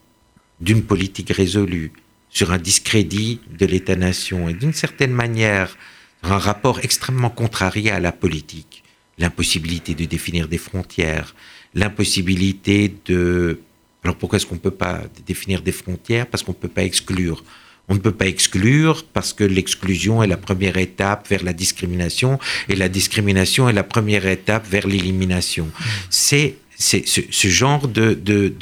d'une 0.61 0.83
politique 0.83 1.31
résolue, 1.31 1.91
sur 2.29 2.51
un 2.51 2.57
discrédit 2.57 3.39
de 3.57 3.65
l'État-nation, 3.65 4.49
et 4.49 4.53
d'une 4.53 4.73
certaine 4.73 5.11
manière, 5.11 5.77
un 6.23 6.37
rapport 6.37 6.79
extrêmement 6.79 7.29
contrarié 7.29 7.91
à 7.91 7.99
la 7.99 8.11
politique, 8.11 8.83
l'impossibilité 9.17 9.95
de 9.95 10.05
définir 10.05 10.47
des 10.47 10.57
frontières, 10.57 11.35
l'impossibilité 11.73 12.93
de... 13.05 13.59
Alors 14.03 14.15
pourquoi 14.15 14.37
est-ce 14.37 14.45
qu'on 14.45 14.55
ne 14.55 14.59
peut 14.59 14.71
pas 14.71 15.03
définir 15.25 15.61
des 15.61 15.71
frontières? 15.71 16.27
Parce 16.27 16.43
qu'on 16.43 16.53
ne 16.53 16.57
peut 16.57 16.67
pas 16.67 16.83
exclure 16.83 17.43
on 17.89 17.95
ne 17.95 17.99
peut 17.99 18.11
pas 18.11 18.27
exclure 18.27 19.05
parce 19.13 19.33
que 19.33 19.43
l'exclusion 19.43 20.21
est 20.21 20.27
la 20.27 20.37
première 20.37 20.77
étape 20.77 21.27
vers 21.29 21.43
la 21.43 21.53
discrimination 21.53 22.39
et 22.67 22.75
la 22.75 22.89
discrimination 22.89 23.69
est 23.69 23.73
la 23.73 23.83
première 23.83 24.25
étape 24.25 24.67
vers 24.67 24.87
l'élimination. 24.87 25.69
C'est 26.09 26.57
ce, 26.77 27.47
genre 27.47 27.87
de, 27.87 28.13
de, 28.13 28.53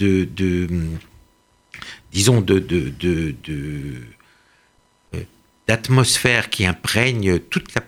disons 2.11 2.41
de, 2.41 2.93
euh, 3.49 5.23
d'atmosphère 5.67 6.49
qui 6.49 6.65
imprègne 6.65 7.39
toute 7.39 7.73
la 7.75 7.81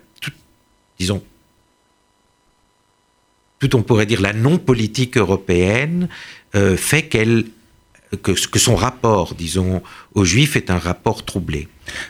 disons 0.99 1.23
tout 3.59 3.75
on 3.75 3.83
pourrait 3.83 4.07
dire 4.07 4.21
la 4.21 4.33
non 4.33 4.57
politique 4.57 5.15
européenne 5.17 6.09
euh, 6.55 6.75
fait 6.75 7.03
qu'elle 7.03 7.45
que, 8.23 8.31
que, 8.31 8.59
son 8.59 8.75
rapport, 8.75 9.35
disons, 9.35 9.81
aux 10.13 10.25
Juifs 10.25 10.55
est 10.55 10.71
un 10.71 10.77
rapport 10.77 11.25
troublé. 11.25 11.67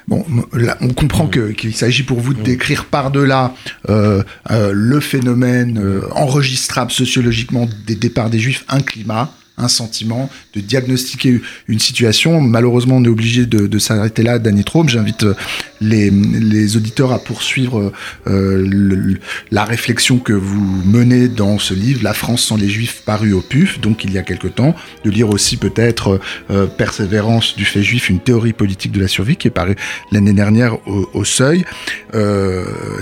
Bon, 0.07 0.25
là, 0.53 0.77
on 0.81 0.89
comprend 0.89 1.27
qu'il 1.27 1.75
s'agit 1.75 2.03
pour 2.03 2.19
vous 2.19 2.33
de 2.33 2.41
décrire 2.41 2.85
par-delà 2.85 3.53
euh, 3.89 4.23
euh, 4.51 4.71
le 4.73 4.99
phénomène 4.99 5.79
euh, 5.79 6.01
enregistrable 6.11 6.91
sociologiquement 6.91 7.67
des 7.85 7.95
départs 7.95 8.29
des 8.29 8.39
Juifs, 8.39 8.65
un 8.69 8.81
climat, 8.81 9.31
un 9.57 9.67
sentiment, 9.67 10.29
de 10.53 10.61
diagnostiquer 10.61 11.41
une 11.67 11.79
situation. 11.79 12.41
Malheureusement, 12.41 12.97
on 12.97 13.03
est 13.03 13.09
obligé 13.09 13.45
de, 13.47 13.79
s'arrêter 13.79 14.21
là, 14.21 14.37
Danny 14.37 14.63
Traum. 14.63 14.87
J'invite 14.87 15.23
euh, 15.23 15.33
les, 15.81 16.77
auditeurs 16.77 17.11
à 17.11 17.19
poursuivre 17.19 17.91
euh, 18.27 19.15
la 19.51 19.65
réflexion 19.65 20.19
que 20.19 20.33
vous 20.33 20.61
menez 20.85 21.27
dans 21.27 21.57
ce 21.57 21.73
livre, 21.73 22.03
La 22.03 22.13
France 22.13 22.43
sans 22.43 22.57
les 22.57 22.69
Juifs, 22.69 23.01
paru 23.03 23.33
au 23.33 23.41
PUF, 23.41 23.79
donc 23.79 24.03
il 24.03 24.11
y 24.11 24.17
a 24.17 24.23
quelque 24.23 24.47
temps, 24.47 24.75
de 25.03 25.09
lire 25.09 25.29
aussi 25.29 25.57
peut-être 25.57 26.19
euh, 26.51 26.67
Persévérance 26.67 27.55
du 27.55 27.65
fait 27.65 27.81
juif, 27.81 28.09
une 28.09 28.19
théorie 28.19 28.53
politique 28.53 28.91
de 28.91 28.99
la 28.99 29.07
survie, 29.07 29.37
qui 29.37 29.47
est 29.47 29.51
paru 29.51 29.75
l'année 30.11 30.33
dernière 30.33 30.77
au, 30.87 31.23
Seuil. 31.23 31.65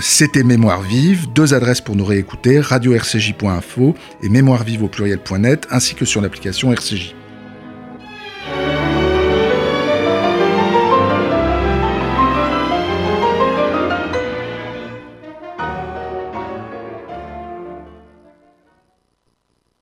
C'était 0.00 0.42
Mémoire 0.42 0.82
vive, 0.82 1.26
deux 1.34 1.54
adresses 1.54 1.80
pour 1.80 1.96
nous 1.96 2.04
réécouter, 2.04 2.60
radio-rcj.info 2.60 3.94
et 4.22 4.28
mémoire 4.28 4.64
vive 4.64 4.82
au 4.82 4.88
pluriel.net, 4.88 5.66
ainsi 5.70 5.94
que 5.94 6.04
sur 6.04 6.20
RCJ. 6.50 7.25